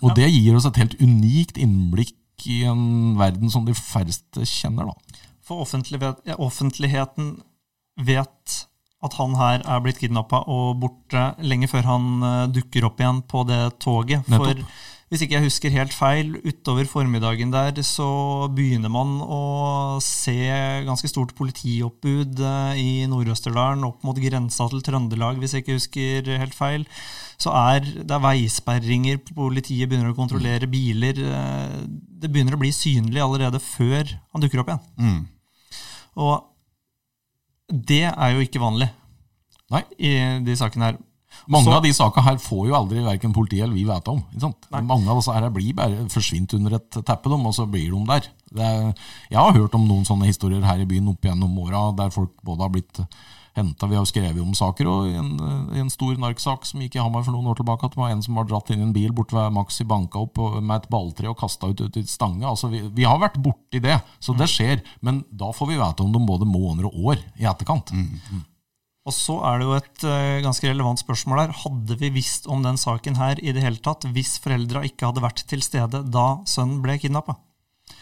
[0.00, 4.88] Og det gir oss et helt unikt innblikk i en verden som de færreste kjenner.
[4.88, 5.20] da.
[5.44, 7.34] For offentlighet, offentligheten
[7.96, 8.60] vet
[9.02, 13.22] at han her er blitt kidnappa og borte lenge før han eh, dukker opp igjen
[13.26, 14.28] på det toget.
[14.30, 14.62] For
[15.12, 18.06] hvis ikke jeg husker helt feil, utover formiddagen der så
[18.48, 20.38] begynner man å se
[20.86, 26.32] ganske stort politioppbud eh, i Nord-Østerdalen, opp mot grensa til Trøndelag, hvis jeg ikke husker
[26.40, 26.86] helt feil.
[27.42, 31.18] Så er det er veisperringer, politiet begynner å kontrollere biler.
[31.26, 31.76] eh,
[32.22, 34.88] Det begynner å bli synlig allerede før han dukker opp igjen.
[34.96, 35.20] Mm.
[36.22, 36.51] Og
[37.72, 38.90] det er jo ikke vanlig
[39.72, 39.82] Nei.
[39.98, 40.12] i
[40.44, 40.98] de sakene her.
[41.48, 44.18] Mange Så- av de sakene her får jo aldri verken politiet eller vi vite om.
[44.34, 44.66] ikke sant?
[44.70, 48.04] Mange av disse her blir bare forsvint under et teppe, dem, og så blir de
[48.06, 48.28] der.
[48.52, 48.94] Det er,
[49.30, 52.30] jeg har hørt om noen sånne historier her i byen opp gjennom åra, der folk
[52.44, 53.00] både har blitt
[53.56, 55.32] henta Vi har jo skrevet om saker, og i en,
[55.82, 58.22] en stor narksak som gikk i Hamar for noen år tilbake, at det var en
[58.24, 60.88] som var dratt inn i en bil borte ved Maxi, banka opp og- med et
[60.92, 62.46] balltre og kasta ut, ut i stange.
[62.48, 64.80] Altså, vi, vi har vært borti det, så det skjer.
[65.04, 67.92] Men da får vi vite om dem både måneder og år i etterkant.
[69.02, 71.54] Og så er det jo et uh, ganske relevant spørsmål her.
[71.64, 75.24] Hadde vi visst om den saken her i det hele tatt hvis foreldra ikke hadde
[75.24, 77.34] vært til stede da sønnen ble kidnappa?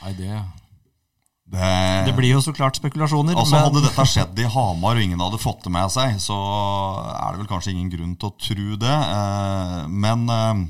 [0.02, 0.34] Nei, det
[1.50, 3.34] Det, Det blir jo så klart spekulasjoner.
[3.34, 6.36] Altså men- Hadde dette skjedd i Hamar og ingen hadde fått det med seg, så
[7.10, 8.98] er det vel kanskje ingen grunn til å tro det.
[9.16, 10.60] Eh, Men, eh,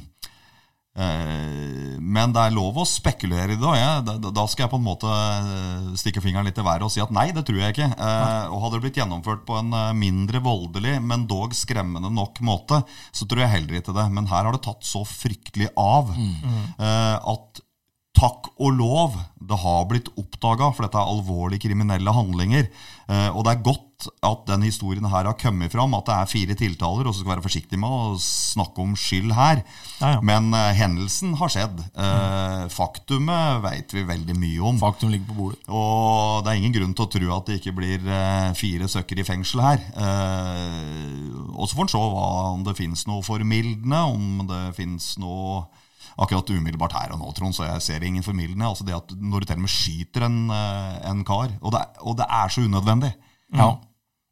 [0.97, 4.25] eh, men det er lov å spekulere i det.
[4.25, 7.11] Og da- skal jeg på en måte stikke fingeren litt i været og si at
[7.13, 7.91] nei, det tror jeg ikke.
[7.99, 12.83] Eh, Og hadde det blitt gjennomført på en mindre voldelig, men dog skremmende nok måte,
[13.13, 14.11] så tror jeg heller ikke det.
[14.11, 17.61] Men her har det tatt så fryktelig av eh, at
[18.21, 22.69] takk og lov, det har blitt oppdaga, for dette er alvorlige kriminelle handlinger.
[23.09, 23.87] Eh, og det er godt
[24.25, 27.31] at den historien her har kommet fram, at det er fire tiltaler, og så skal
[27.31, 29.63] vi være forsiktige med å snakke om skyld her.
[30.01, 30.21] Ja, ja.
[30.25, 31.83] Men eh, hendelsen har skjedd.
[31.91, 34.81] Eh, faktumet vet vi veldig mye om.
[34.81, 35.61] Faktum ligger på bordet.
[35.69, 38.09] Og det er ingen grunn til å tro at det ikke blir
[38.57, 39.85] fire søkker i fengsel her.
[39.97, 42.07] Eh, og så får en se
[42.55, 45.65] om det finnes noe formildende, om det finnes noe
[46.19, 48.69] akkurat umiddelbart her og nå, Trond, så jeg ser ingen formildende.
[48.69, 51.85] Altså det at Når du til og med skyter en, eh, en kar, og det,
[52.01, 53.13] og det er så unødvendig.
[53.55, 53.75] Ja.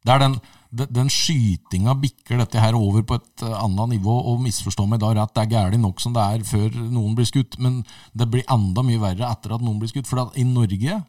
[0.05, 0.35] Det er den,
[0.71, 5.01] den, den skytinga bikker dette her over på et eh, annet nivå, og misforstå meg
[5.03, 7.81] da rett, det er gærent nok som det er før noen blir skutt, men
[8.13, 10.09] det blir enda mye verre etter at noen blir skutt.
[10.09, 11.01] For at i Norge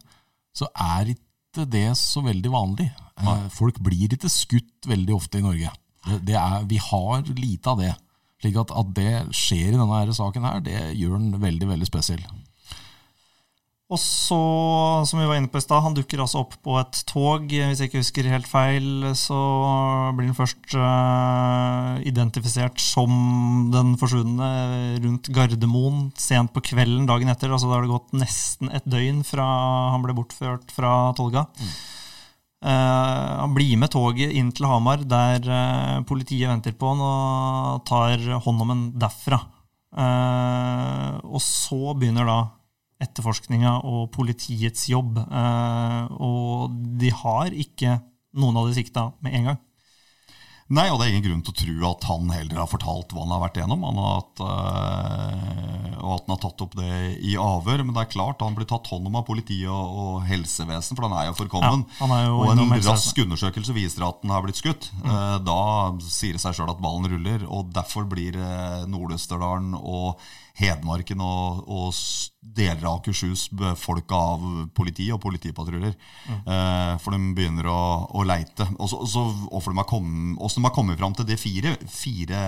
[0.57, 2.89] så er ikke det så veldig vanlig.
[3.21, 3.37] Nei.
[3.53, 5.71] Folk blir ikke skutt veldig ofte i Norge.
[6.07, 7.91] Det, det er, vi har lite av det.
[8.41, 11.89] Slik at, at det skjer i denne her saken her, det gjør den veldig, veldig
[11.89, 12.23] spesiell.
[13.91, 14.37] Og så,
[15.03, 17.49] som vi var inne på i stad, han dukker altså opp på et tog.
[17.51, 18.85] Hvis jeg ikke husker helt feil,
[19.19, 19.39] så
[20.15, 23.11] blir han først uh, identifisert som
[23.73, 24.47] den forsvunne
[25.03, 27.51] rundt Gardermoen sent på kvelden dagen etter.
[27.51, 29.49] Altså da har det gått nesten et døgn fra
[29.91, 31.49] han ble bortført fra Tolga.
[32.61, 37.81] Eh, han blir med toget inn til Hamar, der eh, politiet venter på han og
[37.89, 39.39] tar hånd om han derfra.
[39.97, 42.39] Eh, og så begynner da
[43.01, 45.17] etterforskninga og politiets jobb.
[46.21, 47.95] Og de har ikke
[48.37, 49.57] noen av de sikta med en gang.
[50.71, 53.25] Nei, og det er ingen grunn til å tro at han heller har fortalt hva
[53.25, 57.83] han har vært har hatt, øh, og at han har tatt opp det i avhør.
[57.83, 61.09] Men det er klart han blir tatt hånd om av politiet og, og helsevesen, for
[61.09, 61.83] han er jo forkommen.
[61.99, 64.87] Ja, er jo og en rask undersøkelse viser at han har blitt skutt.
[65.01, 65.11] Mm.
[65.47, 65.59] Da
[66.07, 70.23] sier det seg sjøl at ballen ruller, og derfor blir eh, Nord-Østerdalen og
[70.59, 71.93] Hedmarken og, og
[72.41, 75.93] deler av Akershus befolka av politi og politipatruljer.
[76.25, 77.81] Eh, for de begynner å,
[78.17, 78.65] å leite.
[78.81, 82.41] Og så, så, de har kommet, kommet fram til de fire, fire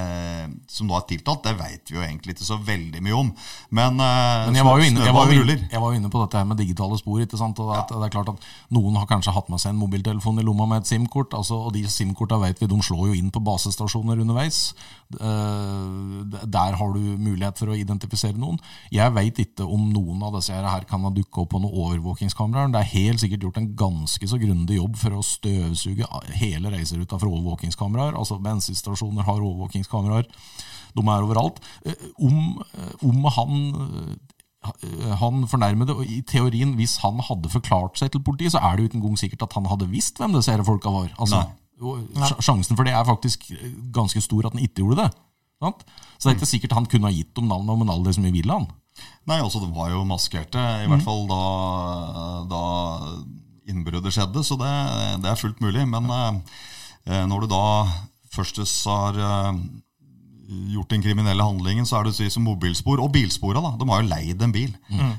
[0.72, 3.30] som nå er tiltalt, det vet vi jo egentlig ikke så veldig mye om.
[3.70, 6.42] Men, eh, Men jeg var, inne, jeg, var inne, jeg var jo inne på dette
[6.42, 7.22] her med digitale spor.
[7.22, 7.62] ikke sant?
[7.62, 10.48] Og at Det er klart at Noen har kanskje hatt med seg en mobiltelefon i
[10.48, 11.38] lomma med et SIM-kort.
[11.38, 14.74] altså, og De SIM-korta vet vi, de slår jo inn på basestasjoner underveis.
[15.14, 17.93] Eh, Der har du mulighet for å identifisere
[18.40, 18.60] noen.
[18.92, 22.72] Jeg vet ikke om noen av disse her kan ha dukka opp på noen overvåkingskameraer.
[22.74, 26.08] Det er helt sikkert gjort en ganske så grundig jobb for å støvsuge
[26.40, 28.18] hele reiseruta for overvåkingskameraer.
[28.18, 30.30] altså Bensinstasjoner har overvåkingskameraer.
[30.94, 31.60] De er overalt.
[31.86, 33.54] Eh, Om, eh, om han
[34.64, 38.76] eh, han fornærmede, og i teorien, hvis han hadde forklart seg til politiet, så er
[38.76, 41.10] det jo ikke engang sikkert at han hadde visst hvem disse folka var.
[41.20, 42.30] Altså, Nei.
[42.40, 43.50] Sjansen for det er faktisk
[43.92, 45.10] ganske stor at han ikke gjorde det.
[45.64, 45.84] Sant?
[46.18, 48.28] Så det er ikke sikkert han kunne ha gitt dem navnet og en alder som
[48.28, 48.68] vi ville han.
[49.30, 51.44] Nei, altså de var jo maskerte, i hvert fall da,
[52.52, 52.64] da
[53.72, 54.74] innbruddet skjedde, så det,
[55.24, 55.86] det er fullt mulig.
[55.90, 57.64] Men eh, når du da
[58.34, 59.52] førstes har eh,
[60.48, 63.02] gjort den kriminelle handlingen, så er det som mobilspor.
[63.04, 63.74] Og bilspora, da.
[63.80, 64.74] De har jo leid en bil.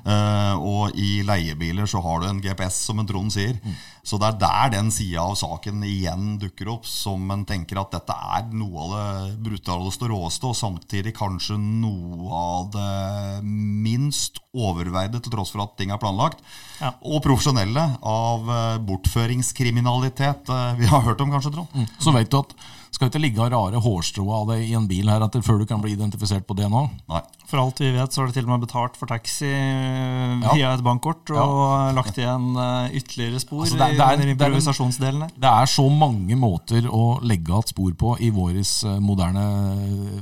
[0.04, 3.56] Eh, og i leiebiler så har du en GPS, som en Trond sier.
[4.04, 7.94] Så det er der den sida av saken igjen dukker opp, som en tenker at
[7.94, 14.42] dette er noe av det brutaleste og råeste, og samtidig kanskje noe av det minst
[14.54, 16.44] overveide, til tross for at ting er planlagt.
[16.82, 16.92] Ja.
[17.06, 21.92] Og profesjonelle av eh, bortføringskriminalitet eh, vi har hørt om, kanskje, Trond.
[22.02, 22.54] Så vet du at
[22.94, 25.80] skal ikke ligge rare hårstrå av deg i en bil her etter før du kan
[25.83, 26.83] bli identifisert på DNA.
[27.11, 27.20] Nei.
[27.50, 30.70] For alt vi vet, så har de til og med betalt for taxi via via
[30.74, 34.24] et bankkort og lagt igjen eh, ytterligere spor Altså, det er- det er- i den
[34.24, 35.35] det er improvisasjonsdelen der.
[35.44, 39.44] Det er så mange måter å legge igjen spor på i vår eh, moderne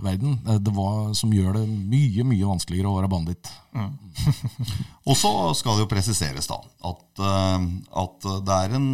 [0.02, 0.38] verden.
[0.48, 3.52] Eh, Det var, som gjør det mye mye vanskeligere å være banditt.
[5.08, 6.58] Og så skal det jo presiseres da
[6.90, 7.68] at, eh,
[8.02, 8.90] at det er en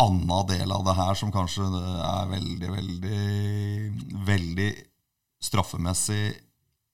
[0.00, 3.24] annen del av det her som kanskje er veldig, veldig,
[4.28, 4.70] veldig
[5.44, 6.24] straffemessig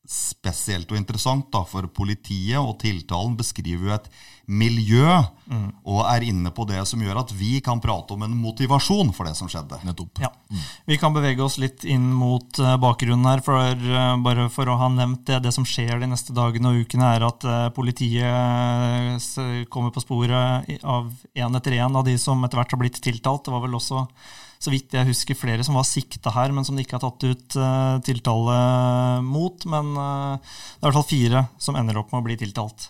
[0.07, 1.51] spesielt og interessant.
[1.53, 4.09] da, For politiet og tiltalen beskriver jo et
[4.47, 5.07] miljø,
[5.87, 9.27] og er inne på det som gjør at vi kan prate om en motivasjon for
[9.27, 9.81] det som skjedde.
[9.87, 10.21] Nettopp.
[10.23, 10.31] Ja.
[10.87, 14.79] Vi kan bevege oss litt inn mot eh, bakgrunnen her, for, eh, bare for å
[14.79, 15.42] ha nevnt det.
[15.47, 20.83] Det som skjer de neste dagene og ukene, er at eh, politiet kommer på sporet
[20.87, 23.47] av én etter én av de som etter hvert har blitt tiltalt.
[23.47, 24.07] Det var vel også,
[24.62, 27.27] så vidt jeg husker, flere som var sikta her, men som det ikke har tatt
[27.29, 28.57] ut uh, tiltale
[29.27, 29.69] mot.
[29.69, 32.88] Men uh, det er i hvert fall fire som ender opp med å bli tiltalt.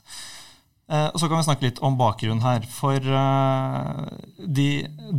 [0.87, 2.67] Uh, og Så kan vi snakke litt om bakgrunnen her.
[2.71, 3.03] For
[4.59, 4.69] de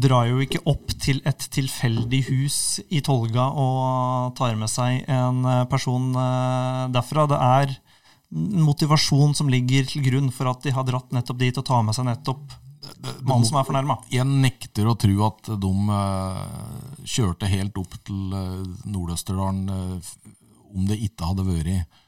[0.08, 5.44] drar jo ikke opp til et tilfeldig hus i Tolga og tar med seg en
[5.72, 6.14] person
[6.96, 7.28] derfra.
[7.28, 7.76] Det er
[8.32, 11.96] motivasjon som ligger til grunn for at de har dratt nettopp dit og tar med
[11.96, 12.56] seg nettopp
[13.22, 14.00] mannen som er fornærma.
[14.13, 16.42] Jeg nekter å tro at de eh,
[17.08, 20.36] kjørte helt opp til Nordøsterdalen Nord-Østerdalen eh,
[20.78, 22.04] om det ikke hadde vært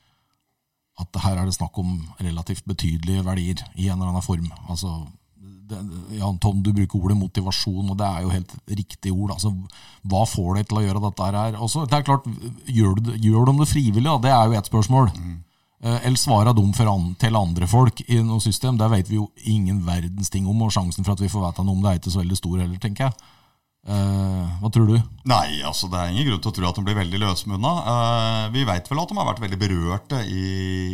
[1.00, 4.50] at her er det snakk om relativt betydelige verdier i en eller annen form.
[4.68, 4.98] Altså,
[5.70, 5.80] det,
[6.18, 9.36] ja, Tom, du bruker ordet motivasjon, og det er jo helt riktig ord.
[9.36, 9.54] Altså,
[10.10, 11.60] hva får deg til å gjøre dette her?
[11.62, 12.28] Også, det er klart,
[12.68, 14.08] Gjør, du, gjør de det frivillig?
[14.10, 14.18] Da?
[14.26, 15.12] Det er jo ett spørsmål.
[15.14, 15.29] Eh,
[15.80, 18.76] Eller svara de til andre folk i noe system?
[18.78, 21.64] der vet vi jo ingen verdens ting om, og sjansen for at vi får vite
[21.64, 23.30] noe om det, er ikke så veldig stor heller, tenker jeg.
[23.88, 24.98] Eh, hva tror du?
[25.30, 27.72] Nei, altså det er ingen grunn til å tro at de blir veldig løsmunna.
[27.92, 30.50] Eh, vi vet vel at de har vært veldig berørte i,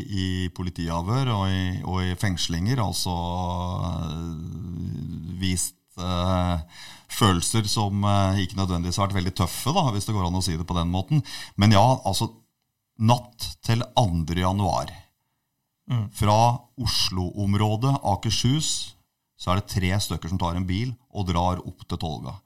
[0.06, 2.84] i politiavhør og i, og i fengslinger.
[2.86, 3.16] Altså
[3.90, 4.30] eh,
[5.42, 10.30] vist eh, følelser som eh, ikke nødvendigvis har vært veldig tøffe, da, hvis det går
[10.30, 11.26] an å si det på den måten.
[11.60, 12.30] Men ja, altså
[12.96, 14.36] Natt til 2.
[14.40, 14.92] januar.
[16.16, 16.38] Fra
[16.82, 18.96] Oslo-området, Akershus,
[19.36, 22.38] så er det tre stykker som tar en bil og drar opp til Tolga.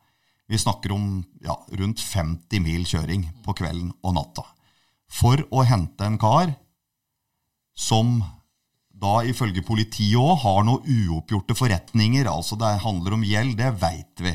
[0.50, 4.48] Vi snakker om ja, rundt 50 mil kjøring på kvelden og natta.
[5.10, 6.56] For å hente en kar
[7.78, 8.18] som
[8.90, 12.28] da ifølge politiet òg har noen uoppgjorte forretninger.
[12.28, 14.34] Altså det handler om gjeld, det veit vi.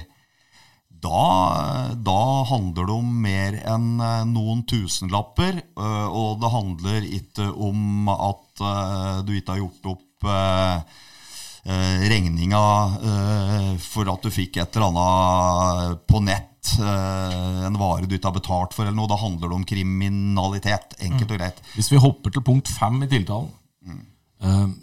[1.05, 7.51] Da, da handler det om mer enn eh, noen tusenlapper, øh, og det handler ikke
[7.53, 11.03] om at øh, du ikke har gjort opp eh,
[12.09, 12.63] regninga
[13.11, 18.31] eh, for at du fikk et eller annet på nett, eh, en vare du ikke
[18.31, 19.11] har betalt for, eller noe.
[19.13, 21.63] Da handler det om kriminalitet, enkelt og greit.
[21.77, 23.53] Hvis vi hopper til punkt fem i tiltalen,
[23.89, 24.03] eh,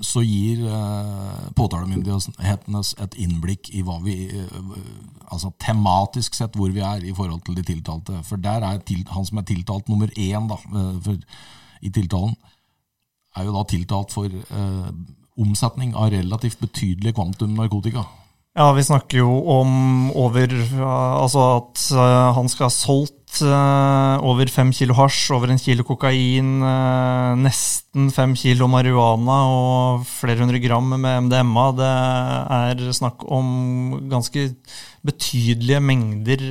[0.02, 4.72] så gir eh, påtalemyndighetene et innblikk i hva vi eh,
[5.32, 8.18] Altså tematisk sett hvor vi er i forhold til de tiltalte.
[8.28, 8.82] For der er
[9.14, 11.18] han som er tiltalt nummer én da, eh, for,
[11.82, 12.36] i tiltalen,
[13.38, 14.90] er jo da tiltalt for eh,
[15.40, 18.04] omsetning av relativt betydelige kvantum narkotika.
[18.52, 24.52] Ja, vi snakker jo om over Altså at eh, han skal ha solgt eh, over
[24.52, 30.60] fem kilo hasj, over en kilo kokain, eh, nesten fem kilo marihuana og flere hundre
[30.60, 31.66] gram med MDMA.
[31.80, 31.94] Det
[32.58, 33.48] er snakk om
[34.12, 34.50] ganske
[35.08, 36.46] betydelige mengder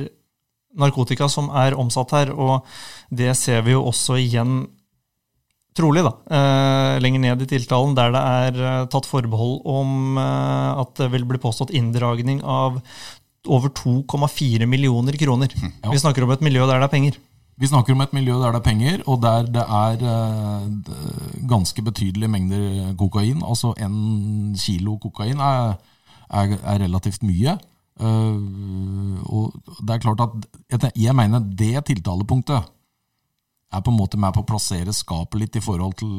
[0.81, 2.65] narkotika som er omsatt her, og
[3.13, 4.63] det ser vi jo også igjen
[5.77, 10.81] trolig, da, eh, lenger ned i tiltalen, der det er eh, tatt forbehold om eh,
[10.83, 12.81] at det vil bli påstått inndragning av
[13.47, 15.53] over 2,4 millioner kroner.
[15.55, 15.91] Ja.
[15.91, 17.19] Vi snakker om et miljø der det er penger.
[17.61, 20.03] Vi snakker om et miljø der det er penger, og der det er
[21.49, 23.41] ganske betydelige mengder kokain.
[23.45, 25.75] Altså en kilo kokain er,
[26.29, 27.57] er, er relativt mye.
[28.01, 32.69] Og det er klart at jeg mener det tiltalepunktet
[33.71, 36.11] er på en måte med på å plassere skapet litt i forhold til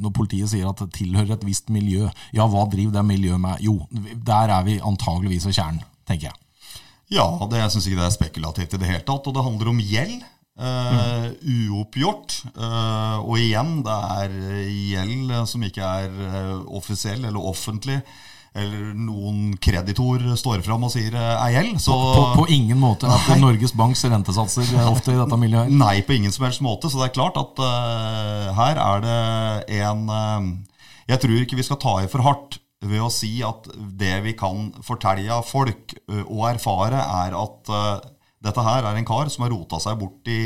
[0.00, 2.08] når politiet sier at det tilhører et visst miljø.
[2.36, 3.62] Ja, hva driver det miljøet med?
[3.64, 6.38] Jo, der er vi antageligvis ved kjernen, tenker jeg.
[7.10, 9.26] Ja, det, jeg syns ikke det er spekulativt i det hele tatt.
[9.26, 10.20] Og det handler om gjeld.
[10.60, 11.26] Eh,
[11.70, 12.36] uoppgjort.
[12.52, 14.36] Eh, og igjen, det er
[14.70, 17.98] gjeld som ikke er eh, offisiell eller offentlig.
[18.50, 21.76] Eller noen kreditor står fram og sier eh, er gjeld.
[21.82, 23.38] Så På, på ingen måte at Nei.
[23.44, 25.70] Norges Banks rentesatser er ofte i dette miljøet.
[25.70, 26.90] Nei, på ingen som helst måte.
[26.90, 29.20] Så det er klart at uh, her er det
[29.84, 30.48] en uh,
[31.12, 32.58] Jeg tror ikke vi skal ta i for hardt
[32.90, 37.70] ved å si at det vi kan fortelle folk uh, og erfare, er at
[38.40, 40.42] dette her er en kar som har rota seg bort i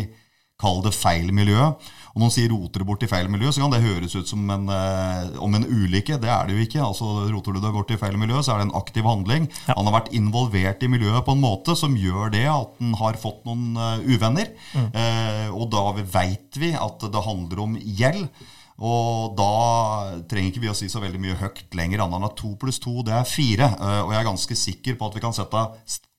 [0.60, 1.72] Kall det feil miljø.
[2.14, 4.30] Og når noen sier roter du bort i feil miljø, så kan det høres ut
[4.30, 6.20] som en, eh, om en ulykke.
[6.22, 6.82] Det er det jo ikke.
[6.84, 9.48] altså Roter du deg bort i feil miljø, så er det en aktiv handling.
[9.70, 13.18] Han har vært involvert i miljøet på en måte som gjør det at han har
[13.20, 13.74] fått noen
[14.06, 14.24] uvenner.
[14.24, 14.50] uvenner.
[14.74, 18.28] Eh, og da veit vi at det handler om gjeld.
[18.84, 22.34] Og da trenger ikke vi å si så veldig mye høyt lenger, annet enn at
[22.40, 23.70] to pluss to det er fire.
[23.78, 25.68] Eh, og jeg er ganske sikker på at vi kan sette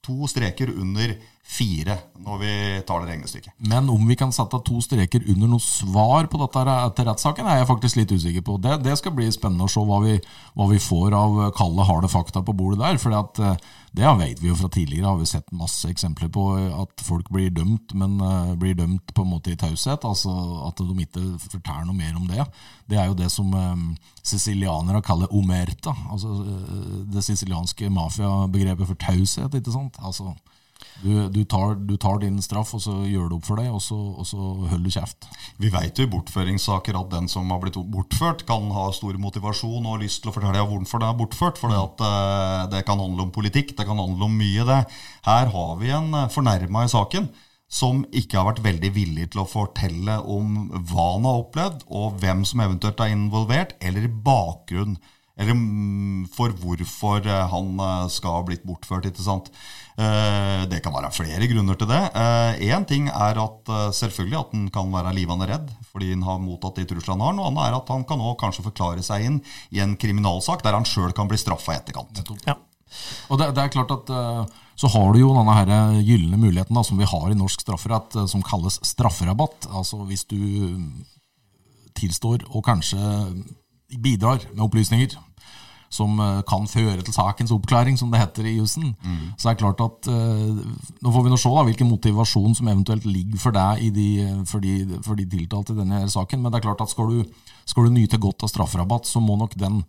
[0.06, 1.16] to streker under
[1.46, 2.54] fire når vi
[2.88, 3.54] tar det regnestykket.
[3.70, 6.64] Men om vi kan sette to streker under noe svar på dette
[6.98, 8.58] til rettssaken, er jeg faktisk litt usikker på.
[8.62, 10.18] Det, det skal bli spennende å se hva vi,
[10.58, 13.02] hva vi får av kalde, harde fakta på bordet der.
[13.02, 13.14] For
[13.96, 16.46] det vet vi jo fra tidligere, har vi sett masse eksempler på
[16.84, 20.04] at folk blir dømt, men uh, blir dømt på en måte i taushet.
[20.04, 20.34] Altså
[20.68, 22.44] at de ikke forteller noe mer om det.
[22.92, 23.88] Det er jo det som um,
[24.24, 25.96] sicilianere kaller omerta.
[26.12, 26.42] Altså
[27.14, 30.02] det sicilianske mafiabegrepet for taushet, ikke sant.
[30.04, 30.34] Altså
[31.04, 33.82] du, du, tar, du, tar, din straff, og så gjør du opp for deg, og
[33.84, 35.28] så, og så holder du kjeft.
[35.62, 39.90] Vi vet jo i bortføringssaker at den som har blitt bortført, kan ha stor motivasjon
[39.92, 41.60] og lyst til å fortelle hvorfor den er bortført.
[41.62, 44.86] For det, eh, det kan handle om politikk, det kan handle om mye, det.
[45.28, 47.30] Her har vi en eh, fornærma i saken
[47.76, 52.20] som ikke har vært veldig villig til å fortelle om hva han har opplevd, og
[52.22, 54.96] hvem som eventuelt er involvert, eller bakgrunn.
[55.36, 57.82] Eller mm, for hvorfor eh, han
[58.14, 59.10] skal ha blitt bortført.
[59.10, 59.52] ikke sant?
[59.96, 62.02] Eh, det kan være flere grunner til det.
[62.60, 66.26] Én eh, ting er at eh, selvfølgelig at han kan være livende redd fordi han
[66.28, 67.38] har mottatt de truslene han har.
[67.38, 69.40] Noe annet er at han kan også kanskje forklare seg inn
[69.72, 72.20] i en kriminalsak der han sjøl kan bli straffa i etterkant.
[72.44, 72.58] Ja.
[73.32, 74.12] Og det, det, er klart at
[74.80, 78.20] Så har du jo denne her gylne muligheten da, som vi har i norsk strafferett,
[78.28, 79.70] som kalles strafferabatt.
[79.72, 80.36] Altså hvis du
[81.96, 83.00] tilstår og kanskje
[84.02, 85.16] bidrar med opplysninger
[85.96, 88.94] som eh, kan føre til sakens oppklaring, som det heter i jussen.
[89.04, 89.34] Mm.
[89.38, 90.64] Så det er klart at uh,
[91.02, 94.08] Nå får vi nå se da, hvilken motivasjon som eventuelt ligger for deg de,
[94.50, 96.42] for, de, for, de, tiltalte i denne saken.
[96.42, 99.38] Men det er klart at skal du, skal du nyte godt av strafferabatt, så må
[99.40, 99.84] nok den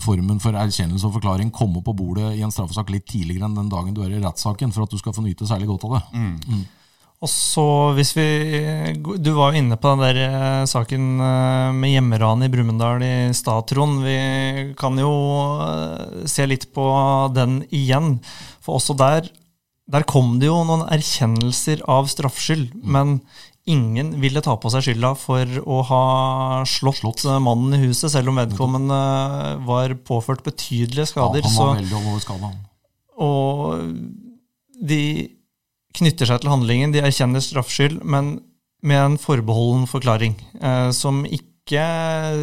[0.00, 3.68] formen for erkjennelse og forklaring komme på bordet i en straffesak litt tidligere enn den
[3.72, 6.02] dagen du er i rettssaken, for at du skal få nyte særlig godt av det.
[6.14, 6.38] Mm.
[6.46, 6.62] Mm.
[7.22, 7.64] Og så
[7.96, 8.26] hvis vi
[9.22, 13.14] Du var jo inne på den der eh, saken eh, med hjemmeran i Brumunddal i
[13.36, 14.02] stad, Trond.
[14.02, 14.16] Vi
[14.78, 15.12] kan jo
[15.62, 16.86] eh, se litt på
[17.36, 18.16] den igjen.
[18.62, 19.30] For også der,
[19.86, 22.72] der kom det jo noen erkjennelser av straffskyld.
[22.74, 22.88] Mm.
[22.96, 23.14] Men
[23.70, 26.06] ingen ville ta på seg skylda for å ha
[26.66, 27.22] slått, slått.
[27.44, 28.98] mannen i huset, selv om vedkommende
[29.68, 31.46] var påført betydelige skader.
[31.46, 32.50] Ja, han var veldig alvorlig skada.
[33.22, 33.78] Og
[34.82, 35.02] de
[35.96, 36.92] knytter seg til handlingen.
[36.94, 38.36] De erkjenner straffskyld, men
[38.82, 41.84] med en forbeholden forklaring, eh, som ikke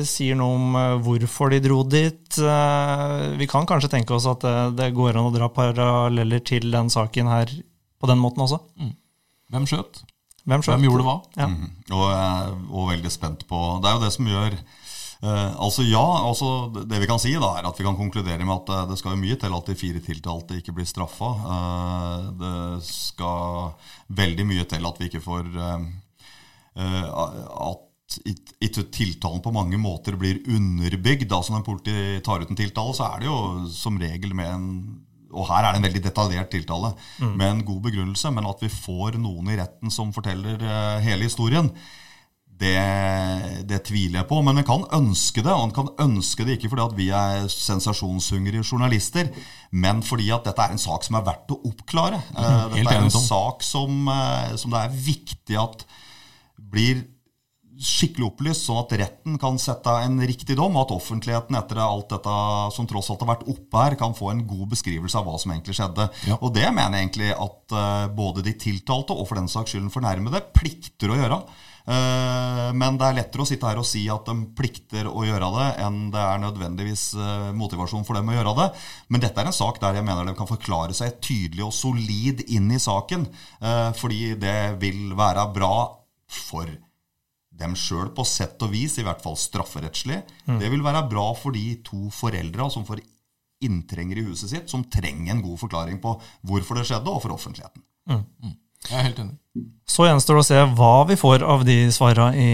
[0.08, 2.38] sier noe om eh, hvorfor de dro dit.
[2.40, 6.70] Eh, vi kan kanskje tenke oss at det, det, går an å dra paralleller til
[6.72, 7.52] den saken her
[8.00, 8.62] på den måten også.
[8.80, 8.94] Mm.
[9.52, 10.04] Hvem skjøt?
[10.48, 11.18] Hvem, Hvem gjorde hva?
[11.38, 11.50] Ja.
[11.52, 11.74] Mm.
[11.94, 14.56] Og, og veldig spent på Det er jo det som gjør
[15.20, 18.70] altså ja, altså Det vi kan si, da er at vi kan konkludere med at
[18.72, 21.34] uh, det skal mye til at de fire tiltalte ikke blir straffa.
[21.44, 23.74] Uh, det skal
[24.16, 25.52] veldig mye til at vi ikke får
[26.80, 27.86] At
[28.64, 31.28] ikke tiltalen på mange måter blir underbygd.
[31.30, 34.72] Altså Når politiet tar ut en tiltale, så er det jo som regel med en
[35.30, 36.90] og her er det en veldig detaljert tiltale
[37.20, 37.34] mm.
[37.38, 40.58] med en god begrunnelse, men at vi får noen i retten som forteller
[41.06, 41.70] hele historien,
[42.60, 42.76] det,
[43.70, 45.54] det, tviler jeg på, men en kan ønske det.
[45.54, 49.30] Og en kan ønske det ikke fordi at vi er sensasjonshungrige journalister,
[49.72, 52.20] men fordi at dette er en sak som er verdt å oppklare.
[52.34, 55.88] Mm, dette er en sak som, eh, som, det er viktig at
[56.70, 57.06] blir
[57.80, 62.10] skikkelig opplyst, sånn at retten kan sette en riktig dom, og at offentligheten etter alt
[62.12, 62.34] dette
[62.76, 65.54] som tross alt har vært oppe her, kan få en god beskrivelse av hva som
[65.56, 66.10] egentlig skjedde.
[66.28, 66.36] Ja.
[66.44, 69.88] Og det mener jeg egentlig at uh, både de tiltalte og for den saks skyld
[69.96, 71.40] fornærmede plikter å gjøre.
[71.86, 75.52] Eh, men det er lettere å sitte her og si at de plikter å gjøre
[75.56, 78.68] det, enn det er nødvendigvis eh, motivasjon for dem å gjøre det.
[79.10, 82.44] Men dette er en sak der jeg mener de kan forklare seg tydelig og solid
[82.48, 83.26] inn i saken.
[83.62, 85.74] Eh, fordi det vil være bra
[86.30, 86.70] for
[87.60, 90.22] dem sjøl på sett og vis, i hvert fall strafferettslig.
[90.48, 90.60] Mm.
[90.62, 93.02] Det vil være bra for de to foreldra som får
[93.66, 96.14] inntrenger i huset sitt, som trenger en god forklaring på
[96.48, 97.84] hvorfor det skjedde, og for offentligheten.
[98.10, 98.56] Mm.
[98.88, 99.40] Jeg er helt enig.
[99.90, 102.50] Så gjenstår det å se hva vi får av de svara i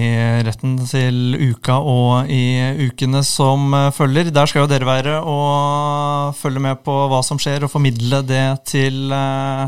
[0.48, 4.32] retten til uka og i ukene som følger.
[4.34, 8.46] Der skal jo dere være og følge med på hva som skjer, og formidle det
[8.72, 9.68] til uh,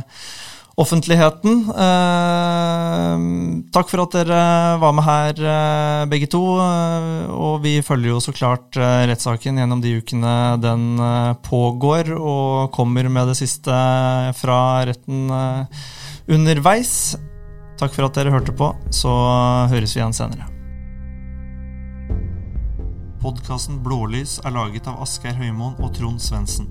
[0.79, 1.67] offentligheten.
[1.75, 3.19] Uh,
[3.75, 4.41] takk for at dere
[4.79, 6.43] var med her, uh, begge to.
[7.35, 10.89] og vi følger jo så klart rettssaken gjennom de ukene den
[11.51, 13.85] pågår, og kommer med det siste
[14.39, 15.27] fra retten
[16.27, 17.15] underveis.
[17.77, 18.71] Takk for at dere hørte på.
[18.93, 19.11] Så
[19.71, 20.47] høres vi igjen senere.
[23.21, 26.69] Podkasten Blålys er laget av Asgeir Høymoen og Trond Svendsen.